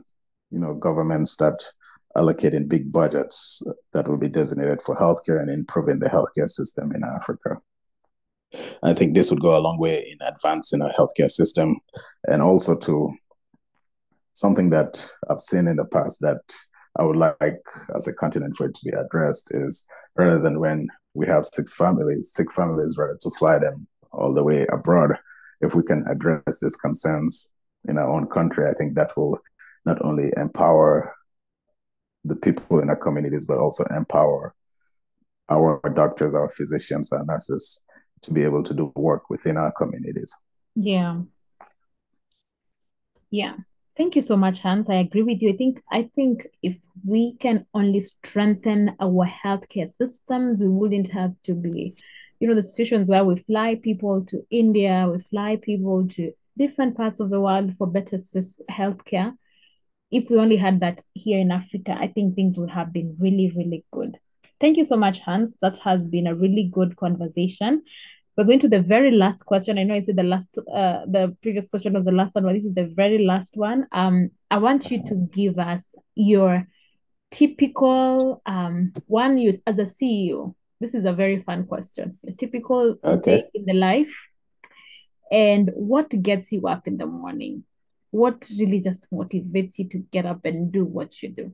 you 0.51 0.59
know, 0.59 0.75
governments 0.75 1.33
start 1.33 1.63
allocating 2.17 2.69
big 2.69 2.93
budgets 2.93 3.63
that 3.93 4.07
will 4.07 4.17
be 4.17 4.29
designated 4.29 4.83
for 4.83 4.97
healthcare 4.97 5.41
and 5.41 5.51
improving 5.51 5.99
the 5.99 6.09
healthcare 6.09 6.49
system 6.49 6.93
in 6.93 7.03
Africa. 7.05 7.57
I 8.83 8.95
think 8.95 9.15
this 9.15 9.31
would 9.31 9.41
go 9.41 9.57
a 9.57 9.61
long 9.61 9.79
way 9.79 9.99
in 10.11 10.27
advancing 10.27 10.83
our 10.83 10.93
healthcare 10.93 11.31
system 11.31 11.77
and 12.25 12.43
also 12.43 12.77
to 12.79 13.13
something 14.35 14.71
that 14.71 15.09
I've 15.29 15.41
seen 15.41 15.69
in 15.69 15.77
the 15.77 15.85
past 15.85 16.21
that 16.21 16.41
I 16.99 17.05
would 17.05 17.17
like 17.17 17.63
as 17.95 18.09
a 18.09 18.15
continent 18.15 18.57
for 18.57 18.67
it 18.67 18.75
to 18.75 18.85
be 18.85 18.91
addressed 18.91 19.53
is 19.55 19.87
rather 20.17 20.41
than 20.41 20.59
when 20.59 20.89
we 21.15 21.27
have 21.27 21.47
six 21.47 21.75
families, 21.75 22.33
sick 22.35 22.53
families, 22.53 22.97
rather 22.99 23.19
to 23.21 23.31
fly 23.39 23.59
them 23.59 23.87
all 24.13 24.35
the 24.35 24.43
way 24.43 24.67
abroad, 24.73 25.17
if 25.61 25.75
we 25.75 25.83
can 25.83 26.05
address 26.09 26.61
these 26.61 26.77
concerns 26.77 27.51
in 27.89 27.99
our 27.99 28.11
own 28.11 28.27
country, 28.27 28.69
I 28.69 28.75
think 28.75 28.95
that 28.95 29.17
will 29.17 29.39
not 29.85 30.05
only 30.05 30.33
empower 30.37 31.15
the 32.25 32.37
people 32.37 32.81
in 32.81 32.91
our 32.91 32.97
communities, 32.97 33.47
but 33.47 33.59
also 33.59 33.85
empower 33.85 34.55
our 35.49 35.81
doctors, 35.95 36.35
our 36.35 36.51
physicians, 36.51 37.13
our 37.13 37.25
nurses 37.25 37.81
to 38.23 38.33
be 38.33 38.45
able 38.45 38.63
to 38.63 38.75
do 38.75 38.93
work 38.95 39.31
within 39.31 39.57
our 39.57 39.73
communities. 39.73 40.35
Yeah. 40.75 41.21
Yeah. 43.31 43.55
Thank 43.97 44.17
you 44.17 44.23
so 44.23 44.37
much, 44.37 44.61
Hans. 44.61 44.89
I 44.89 44.95
agree 44.95 45.23
with 45.23 45.43
you. 45.43 45.51
I 45.51 45.57
think 45.57 45.83
I 45.91 46.11
think 46.15 46.47
if 46.63 46.77
we 47.07 47.37
can 47.37 47.67
only 47.75 48.01
strengthen 48.01 48.97
our 49.01 49.27
healthcare 49.27 49.93
systems, 49.95 50.61
we 50.61 50.69
wouldn't 50.69 51.11
have 51.11 51.35
to 51.45 51.55
be, 51.55 51.95
you 52.41 52.49
know, 52.49 52.55
the 52.55 52.63
situations 52.63 53.09
where 53.09 53.25
we 53.25 53.37
fly 53.37 53.79
people 53.81 54.25
to 54.27 54.45
India, 54.51 55.09
we 55.11 55.23
fly 55.25 55.57
people 55.57 56.09
to 56.09 56.33
different 56.57 56.97
parts 56.97 57.21
of 57.21 57.31
the 57.31 57.41
world 57.41 57.75
for 57.77 57.87
better 57.87 58.19
healthcare. 58.71 59.35
If 60.11 60.29
we 60.29 60.39
only 60.39 60.57
had 60.57 60.81
that 60.81 61.03
here 61.15 61.39
in 61.39 61.53
Africa, 61.53 61.97
I 61.99 62.09
think 62.09 62.35
things 62.35 62.59
would 62.59 62.71
have 62.71 62.93
been 62.93 63.17
really, 63.21 63.53
really 63.55 63.85
good. 63.93 64.19
Thank 64.61 64.79
you 64.79 64.85
so 64.85 64.97
much, 64.97 65.21
Hans. 65.21 65.55
That 65.63 65.79
has 65.79 66.05
been 66.05 66.27
a 66.27 66.35
really 66.35 66.71
good 66.73 66.97
conversation. 66.97 67.83
We're 68.37 68.45
going 68.45 68.61
to 68.61 68.69
the 68.69 68.81
very 68.83 69.11
last 69.11 69.45
question. 69.45 69.79
I 69.79 69.85
know 69.85 69.95
I 69.95 70.03
said 70.03 70.17
the 70.17 70.23
last, 70.23 70.49
uh, 70.57 71.05
the 71.07 71.37
previous 71.43 71.69
question 71.69 71.93
was 71.93 72.07
the 72.07 72.13
last 72.13 72.35
one, 72.35 72.45
but 72.45 72.55
this 72.55 72.65
is 72.65 72.75
the 72.75 72.87
very 72.87 73.25
last 73.25 73.51
one. 73.55 73.87
Um, 73.93 74.31
I 74.51 74.59
want 74.59 74.91
you 74.91 75.03
to 75.05 75.15
give 75.15 75.59
us 75.59 75.85
your 76.15 76.67
typical 77.31 78.43
um 78.45 78.93
one 79.09 79.39
you 79.39 79.61
as 79.67 79.79
a 79.79 79.85
CEO. 79.85 80.55
This 80.81 80.95
is 80.95 81.05
a 81.05 81.13
very 81.13 81.43
fun 81.43 81.67
question. 81.67 82.19
A 82.27 82.33
typical 82.33 82.97
Okay. 83.05 83.43
day 83.43 83.47
in 83.55 83.67
the 83.67 83.75
life, 83.75 84.15
and 85.31 85.71
what 85.75 86.09
gets 86.23 86.51
you 86.51 86.67
up 86.67 86.89
in 86.89 86.97
the 86.97 87.07
morning? 87.07 87.65
What 88.11 88.49
really 88.59 88.81
just 88.81 89.07
motivates 89.13 89.79
you 89.79 89.89
to 89.91 89.99
get 90.11 90.25
up 90.25 90.45
and 90.45 90.73
do 90.73 90.85
what 90.85 91.23
you 91.23 91.29
do? 91.29 91.53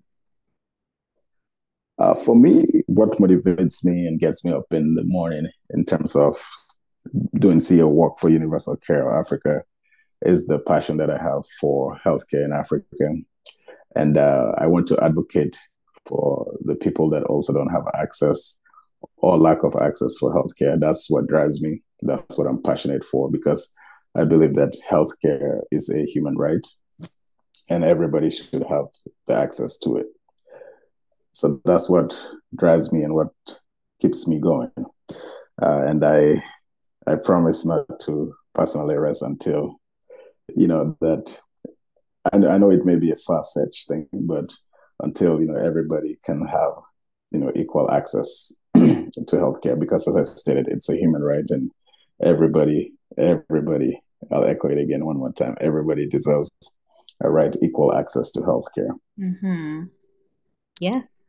Uh, 1.98 2.14
for 2.14 2.36
me, 2.36 2.64
what 2.86 3.18
motivates 3.18 3.84
me 3.84 4.06
and 4.06 4.20
gets 4.20 4.44
me 4.44 4.52
up 4.52 4.66
in 4.70 4.94
the 4.94 5.04
morning 5.04 5.48
in 5.70 5.84
terms 5.84 6.14
of 6.14 6.40
doing 7.38 7.58
CEO 7.58 7.90
work 7.90 8.20
for 8.20 8.28
Universal 8.28 8.76
Care 8.76 9.18
Africa 9.18 9.62
is 10.22 10.46
the 10.46 10.58
passion 10.58 10.98
that 10.98 11.10
I 11.10 11.18
have 11.18 11.42
for 11.60 11.98
healthcare 12.04 12.44
in 12.44 12.52
Africa. 12.52 12.86
And 13.94 14.18
uh, 14.18 14.52
I 14.58 14.66
want 14.66 14.86
to 14.88 15.02
advocate 15.02 15.58
for 16.06 16.54
the 16.60 16.74
people 16.74 17.10
that 17.10 17.24
also 17.24 17.52
don't 17.52 17.70
have 17.70 17.86
access 17.94 18.58
or 19.16 19.38
lack 19.38 19.62
of 19.62 19.74
access 19.76 20.16
for 20.18 20.34
healthcare. 20.34 20.78
That's 20.78 21.10
what 21.10 21.26
drives 21.26 21.60
me. 21.60 21.82
That's 22.02 22.38
what 22.38 22.46
I'm 22.46 22.62
passionate 22.62 23.04
for 23.04 23.30
because 23.30 23.70
I 24.14 24.24
believe 24.24 24.54
that 24.54 24.76
healthcare 24.88 25.60
is 25.70 25.88
a 25.90 26.04
human 26.04 26.36
right 26.36 26.66
and 27.68 27.84
everybody 27.84 28.30
should 28.30 28.64
have 28.68 28.86
the 29.26 29.34
access 29.34 29.78
to 29.78 29.96
it. 29.96 30.06
So 31.32 31.60
that's 31.64 31.88
what 31.90 32.18
drives 32.54 32.92
me 32.92 33.02
and 33.02 33.14
what 33.14 33.28
keeps 34.00 34.26
me 34.26 34.38
going. 34.38 34.70
Uh, 35.60 35.82
and 35.86 36.04
I 36.04 36.42
I 37.06 37.16
promise 37.16 37.64
not 37.64 38.00
to 38.00 38.34
personally 38.54 38.96
rest 38.96 39.22
until, 39.22 39.76
you 40.54 40.66
know, 40.66 40.96
that 41.00 41.38
I, 42.32 42.36
I 42.36 42.58
know 42.58 42.70
it 42.70 42.84
may 42.84 42.96
be 42.96 43.12
a 43.12 43.16
far 43.16 43.44
fetched 43.54 43.88
thing, 43.88 44.08
but 44.12 44.52
until, 45.00 45.40
you 45.40 45.46
know, 45.46 45.56
everybody 45.56 46.18
can 46.24 46.44
have, 46.46 46.72
you 47.30 47.38
know, 47.38 47.52
equal 47.54 47.90
access 47.90 48.52
to 48.76 49.36
healthcare, 49.36 49.78
because 49.78 50.06
as 50.08 50.16
I 50.16 50.24
stated, 50.24 50.68
it's 50.68 50.88
a 50.88 50.96
human 50.96 51.22
right 51.22 51.44
and 51.50 51.70
everybody, 52.22 52.92
everybody, 53.18 54.00
I'll 54.30 54.44
echo 54.44 54.68
it 54.68 54.78
again 54.78 55.04
one 55.04 55.18
more 55.18 55.32
time, 55.32 55.56
everybody 55.60 56.06
deserves 56.08 56.50
a 57.22 57.30
right 57.30 57.54
equal 57.62 57.94
access 57.94 58.30
to 58.32 58.40
healthcare. 58.40 58.90
Mm-hmm. 59.18 59.84
Yes, 60.80 61.22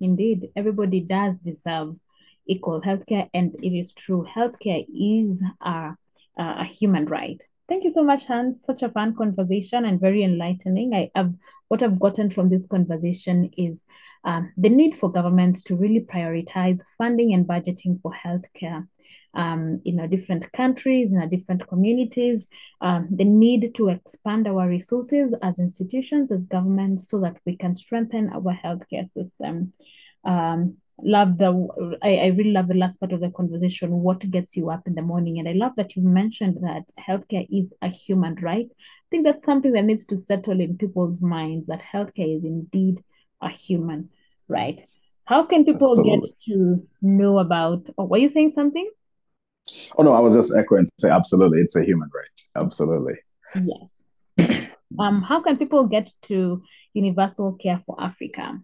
indeed. 0.00 0.48
Everybody 0.56 1.00
does 1.00 1.38
deserve 1.38 1.96
equal 2.46 2.80
healthcare, 2.80 3.28
and 3.32 3.54
it 3.62 3.70
is 3.70 3.92
true. 3.92 4.26
Healthcare 4.34 4.84
is 4.88 5.40
a, 5.60 5.94
a 6.36 6.64
human 6.64 7.06
right. 7.06 7.40
Thank 7.68 7.84
you 7.84 7.90
so 7.90 8.02
much, 8.02 8.24
Hans. 8.24 8.56
Such 8.64 8.82
a 8.82 8.88
fun 8.88 9.14
conversation 9.14 9.84
and 9.84 10.00
very 10.00 10.22
enlightening. 10.22 10.94
I 10.94 11.10
have 11.14 11.34
what 11.68 11.82
I've 11.82 12.00
gotten 12.00 12.30
from 12.30 12.48
this 12.48 12.66
conversation 12.66 13.50
is 13.58 13.84
um, 14.24 14.50
the 14.56 14.70
need 14.70 14.96
for 14.96 15.12
governments 15.12 15.62
to 15.64 15.76
really 15.76 16.00
prioritize 16.00 16.80
funding 16.96 17.34
and 17.34 17.46
budgeting 17.46 18.00
for 18.00 18.12
healthcare. 18.24 18.88
Um, 19.34 19.82
in 19.84 20.00
our 20.00 20.08
different 20.08 20.50
countries, 20.52 21.12
in 21.12 21.18
our 21.18 21.26
different 21.26 21.68
communities, 21.68 22.46
um, 22.80 23.08
the 23.10 23.24
need 23.24 23.74
to 23.74 23.90
expand 23.90 24.48
our 24.48 24.66
resources 24.66 25.34
as 25.42 25.58
institutions, 25.58 26.32
as 26.32 26.44
governments, 26.44 27.10
so 27.10 27.20
that 27.20 27.36
we 27.44 27.54
can 27.54 27.76
strengthen 27.76 28.30
our 28.30 28.58
healthcare 28.64 29.12
system. 29.12 29.74
Um, 30.24 30.78
love 31.02 31.38
the 31.38 31.98
I, 32.02 32.16
I 32.16 32.26
really 32.28 32.52
love 32.52 32.68
the 32.68 32.74
last 32.74 32.98
part 32.98 33.12
of 33.12 33.20
the 33.20 33.30
conversation 33.30 33.90
what 33.90 34.28
gets 34.30 34.56
you 34.56 34.70
up 34.70 34.86
in 34.86 34.94
the 34.94 35.02
morning? 35.02 35.38
And 35.38 35.48
i 35.48 35.52
love 35.52 35.72
that 35.76 35.96
you 35.96 36.02
mentioned 36.02 36.58
that 36.62 36.82
healthcare 36.98 37.46
is 37.50 37.72
a 37.82 37.88
human 37.88 38.34
right. 38.36 38.68
I 38.70 39.06
think 39.10 39.24
that's 39.24 39.44
something 39.44 39.72
that 39.72 39.84
needs 39.84 40.04
to 40.06 40.16
settle 40.16 40.60
in 40.60 40.76
people's 40.76 41.22
minds 41.22 41.66
that 41.68 41.82
healthcare 41.82 42.36
is 42.36 42.44
indeed 42.44 43.02
a 43.40 43.48
human 43.48 44.10
right. 44.48 44.80
How 45.24 45.44
can 45.44 45.64
people 45.64 45.90
absolutely. 45.90 46.28
get 46.28 46.40
to 46.46 46.86
know 47.02 47.38
about 47.38 47.88
oh, 47.96 48.04
were 48.04 48.18
you 48.18 48.28
saying 48.28 48.52
something? 48.52 48.90
Oh 49.96 50.02
no 50.02 50.12
i 50.12 50.20
was 50.20 50.34
just 50.34 50.56
echoing 50.56 50.86
to 50.86 50.92
say 50.98 51.10
absolutely 51.10 51.60
it's 51.60 51.76
a 51.76 51.84
human 51.84 52.10
right. 52.14 52.64
Absolutely. 52.64 53.14
Yes. 53.54 54.74
Um 54.98 55.22
how 55.22 55.42
can 55.42 55.58
people 55.58 55.84
get 55.86 56.10
to 56.22 56.62
universal 56.94 57.52
care 57.52 57.80
for 57.86 58.02
africa 58.02 58.58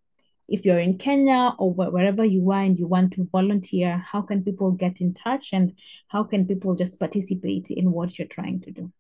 if 0.49 0.65
you're 0.65 0.79
in 0.79 0.99
Kenya 0.99 1.55
or 1.59 1.73
wherever 1.73 2.25
you 2.25 2.51
are 2.51 2.63
and 2.63 2.79
you 2.79 2.87
want 2.87 3.15
to 3.15 3.29
volunteer, 3.33 3.99
how 3.99 4.23
can 4.23 4.43
people 4.43 4.71
get 4.73 5.01
in 5.01 5.15
touch 5.15 5.51
and 5.53 5.73
how 6.09 6.25
can 6.25 6.47
people 6.47 6.75
just 6.75 6.99
participate 6.99 7.69
in 7.71 7.91
what 7.91 8.19
you're 8.19 8.29
trying 8.29 8.61
to 8.63 8.71
do? 8.71 8.93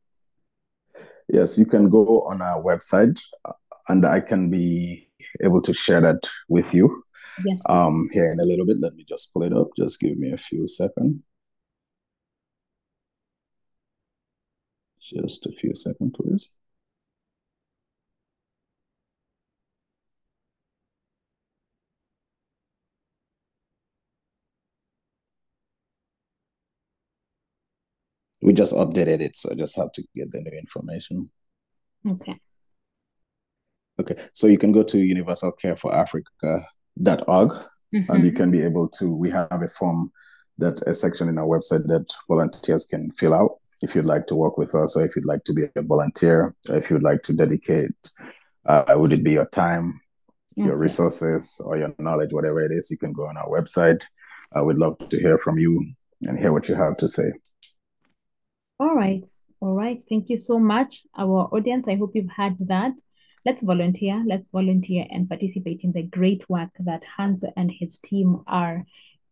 Yes, 1.28 1.59
you 1.59 1.66
can 1.66 1.88
go 1.88 2.22
on 2.22 2.40
our 2.42 2.62
website 2.62 3.20
and 3.88 4.07
I 4.07 4.20
can 4.20 4.50
be 4.50 5.09
able 5.42 5.62
to 5.62 5.74
share 5.74 6.00
that 6.00 6.28
with 6.48 6.74
you. 6.74 7.02
Yes. 7.44 7.62
Um, 7.68 8.09
here 8.12 8.30
in 8.30 8.38
a 8.38 8.44
little 8.44 8.66
bit. 8.66 8.78
Let 8.78 8.94
me 8.94 9.04
just 9.09 9.33
pull 9.33 9.42
it 9.42 9.52
up. 9.52 9.68
Just 9.76 10.00
give 10.00 10.16
me 10.16 10.33
a 10.33 10.37
few 10.37 10.68
seconds. 10.68 11.20
Just 15.00 15.46
a 15.46 15.52
few 15.52 15.74
seconds, 15.74 16.14
please. 16.14 16.48
We 28.44 28.52
just 28.52 28.74
updated 28.74 29.20
it, 29.20 29.37
so 29.37 29.50
I 29.50 29.54
just 29.54 29.74
have 29.76 29.90
to 29.92 30.02
get 30.14 30.30
the 30.30 30.42
new 30.42 30.59
information. 30.59 31.30
Okay. 32.07 32.38
Okay, 33.98 34.16
so 34.35 34.46
you 34.46 34.59
can 34.59 34.70
go 34.70 34.83
to 34.83 34.98
universalcareforafrica.org 34.98 37.50
mm-hmm. 37.50 38.12
and 38.12 38.24
you 38.24 38.33
can 38.33 38.50
be 38.50 38.62
able 38.62 38.87
to, 38.88 39.14
we 39.14 39.30
have 39.30 39.62
a 39.62 39.68
form 39.68 40.12
that 40.59 40.83
a 40.87 40.94
section 40.94 41.26
in 41.28 41.38
our 41.38 41.46
website 41.46 41.87
that 41.87 42.04
volunteers 42.28 42.85
can 42.85 43.11
fill 43.12 43.33
out 43.33 43.57
if 43.83 43.94
you'd 43.94 44.04
like 44.04 44.26
to 44.26 44.35
work 44.35 44.59
with 44.59 44.74
us 44.74 44.94
or 44.96 45.07
if 45.07 45.16
you'd 45.16 45.24
like 45.24 45.42
to 45.44 45.54
be 45.54 45.64
a 45.76 45.83
volunteer, 45.83 46.54
or 46.68 46.76
if 46.76 46.90
you'd 46.90 47.02
like 47.02 47.22
to 47.22 47.33
dedicate, 47.33 47.92
uh, 48.66 48.85
would 48.90 49.12
it 49.12 49.24
be 49.24 49.33
your 49.33 49.46
time, 49.46 49.98
okay. 50.59 50.66
your 50.66 50.76
resources, 50.76 51.59
or 51.64 51.78
your 51.78 51.94
knowledge, 51.98 52.35
whatever 52.35 52.61
it 52.61 52.72
is, 52.72 52.90
you 52.90 52.98
can 52.98 53.14
go 53.14 53.26
on 53.26 53.38
our 53.38 53.48
website. 53.48 54.04
I 54.54 54.61
would 54.61 54.76
love 54.76 54.98
to 54.98 55.18
hear 55.18 55.38
from 55.38 55.59
you 55.59 55.94
and 56.22 56.38
hear 56.38 56.52
what 56.52 56.68
you 56.68 56.74
have 56.74 56.98
to 56.98 57.09
say. 57.09 57.33
All 58.80 58.94
right. 58.94 59.24
All 59.60 59.74
right. 59.74 60.02
Thank 60.08 60.28
you 60.28 60.37
so 60.37 60.58
much, 60.58 61.02
our 61.16 61.48
audience. 61.54 61.87
I 61.88 61.94
hope 61.94 62.12
you've 62.14 62.30
had 62.30 62.56
that. 62.60 62.92
Let's 63.46 63.62
volunteer. 63.62 64.22
Let's 64.26 64.48
volunteer 64.48 65.06
and 65.10 65.28
participate 65.28 65.80
in 65.82 65.92
the 65.92 66.02
great 66.02 66.48
work 66.48 66.70
that 66.80 67.04
Hans 67.04 67.44
and 67.56 67.70
his 67.70 67.98
team 67.98 68.42
are 68.46 68.84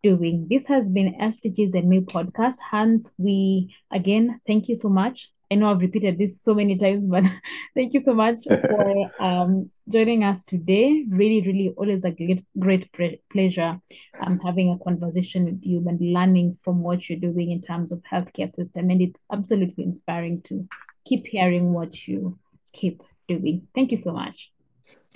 doing. 0.03 0.47
This 0.49 0.67
has 0.67 0.91
been 0.91 1.15
SDGs 1.21 1.75
and 1.75 1.89
Me 1.89 2.01
podcast. 2.01 2.57
Hans, 2.71 3.11
we 3.19 3.75
again 3.91 4.41
thank 4.47 4.69
you 4.69 4.77
so 4.77 4.89
much. 4.89 5.31
I 5.53 5.55
know 5.55 5.71
I've 5.71 5.83
repeated 5.83 6.17
this 6.17 6.41
so 6.41 6.55
many 6.55 6.79
times, 6.79 7.05
but 7.05 7.25
thank 7.75 7.93
you 7.93 8.01
so 8.01 8.15
much 8.15 8.45
for 8.45 9.07
um, 9.21 9.71
joining 9.87 10.25
us 10.25 10.43
today. 10.45 11.05
Really, 11.11 11.43
really, 11.43 11.75
always 11.77 12.05
a 12.05 12.11
great, 12.11 12.43
great 12.59 13.21
pleasure 13.31 13.79
um, 14.25 14.41
having 14.43 14.71
a 14.71 14.83
conversation 14.83 15.45
with 15.45 15.61
you 15.63 15.85
and 15.87 16.01
learning 16.01 16.57
from 16.65 16.83
what 16.83 17.07
you're 17.07 17.19
doing 17.19 17.51
in 17.51 17.61
terms 17.61 17.93
of 17.93 18.03
healthcare 18.11 18.51
system. 18.55 18.89
And 18.89 19.03
it's 19.03 19.23
absolutely 19.31 19.85
inspiring 19.85 20.41
to 20.47 20.67
keep 21.05 21.27
hearing 21.27 21.75
what 21.75 22.09
you 22.09 22.39
keep 22.73 23.03
doing. 23.29 23.69
Thank 23.75 23.91
you 23.91 23.99
so 23.99 24.13
much. 24.13 24.51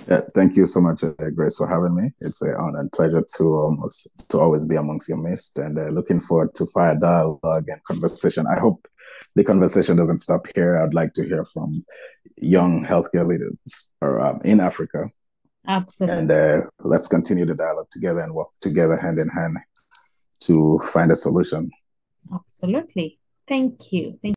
Yeah, 0.09 0.21
thank 0.35 0.57
you 0.57 0.67
so 0.67 0.81
much, 0.81 1.03
uh, 1.05 1.13
Grace, 1.35 1.57
for 1.57 1.67
having 1.67 1.95
me. 1.95 2.11
It's 2.21 2.43
an 2.43 2.55
honor 2.57 2.81
and 2.81 2.93
pleasure 2.93 3.25
to 3.37 3.45
almost 3.45 4.31
to 4.31 4.39
always 4.39 4.65
be 4.67 4.77
amongst 4.77 5.09
your 5.09 5.19
midst, 5.19 5.59
and 5.59 5.79
uh, 5.79 5.89
looking 5.89 6.21
forward 6.21 6.55
to 6.57 6.67
fire 6.67 6.95
dialogue 6.95 7.69
and 7.69 7.83
conversation. 7.85 8.47
I 8.47 8.61
hope 8.61 8.87
the 9.35 9.45
conversation 9.45 9.97
doesn't 9.97 10.19
stop 10.19 10.47
here. 10.55 10.83
I'd 10.83 10.95
like 10.95 11.15
to 11.15 11.25
hear 11.25 11.45
from 11.47 11.85
young 12.37 12.85
healthcare 12.85 13.27
leaders 13.27 13.91
or, 14.03 14.21
um, 14.21 14.41
in 14.45 14.61
Africa. 14.61 15.09
Absolutely. 15.67 16.19
And 16.19 16.31
uh, 16.31 16.61
let's 16.81 17.09
continue 17.09 17.47
the 17.47 17.55
dialogue 17.55 17.91
together 17.91 18.21
and 18.21 18.35
work 18.35 18.49
together 18.61 18.97
hand 18.97 19.19
in 19.19 19.29
hand 19.29 19.57
to 20.41 20.79
find 20.93 21.11
a 21.11 21.17
solution. 21.17 21.71
Absolutely. 22.33 23.19
Thank 23.49 23.93
you. 23.93 24.19
Thank 24.23 24.35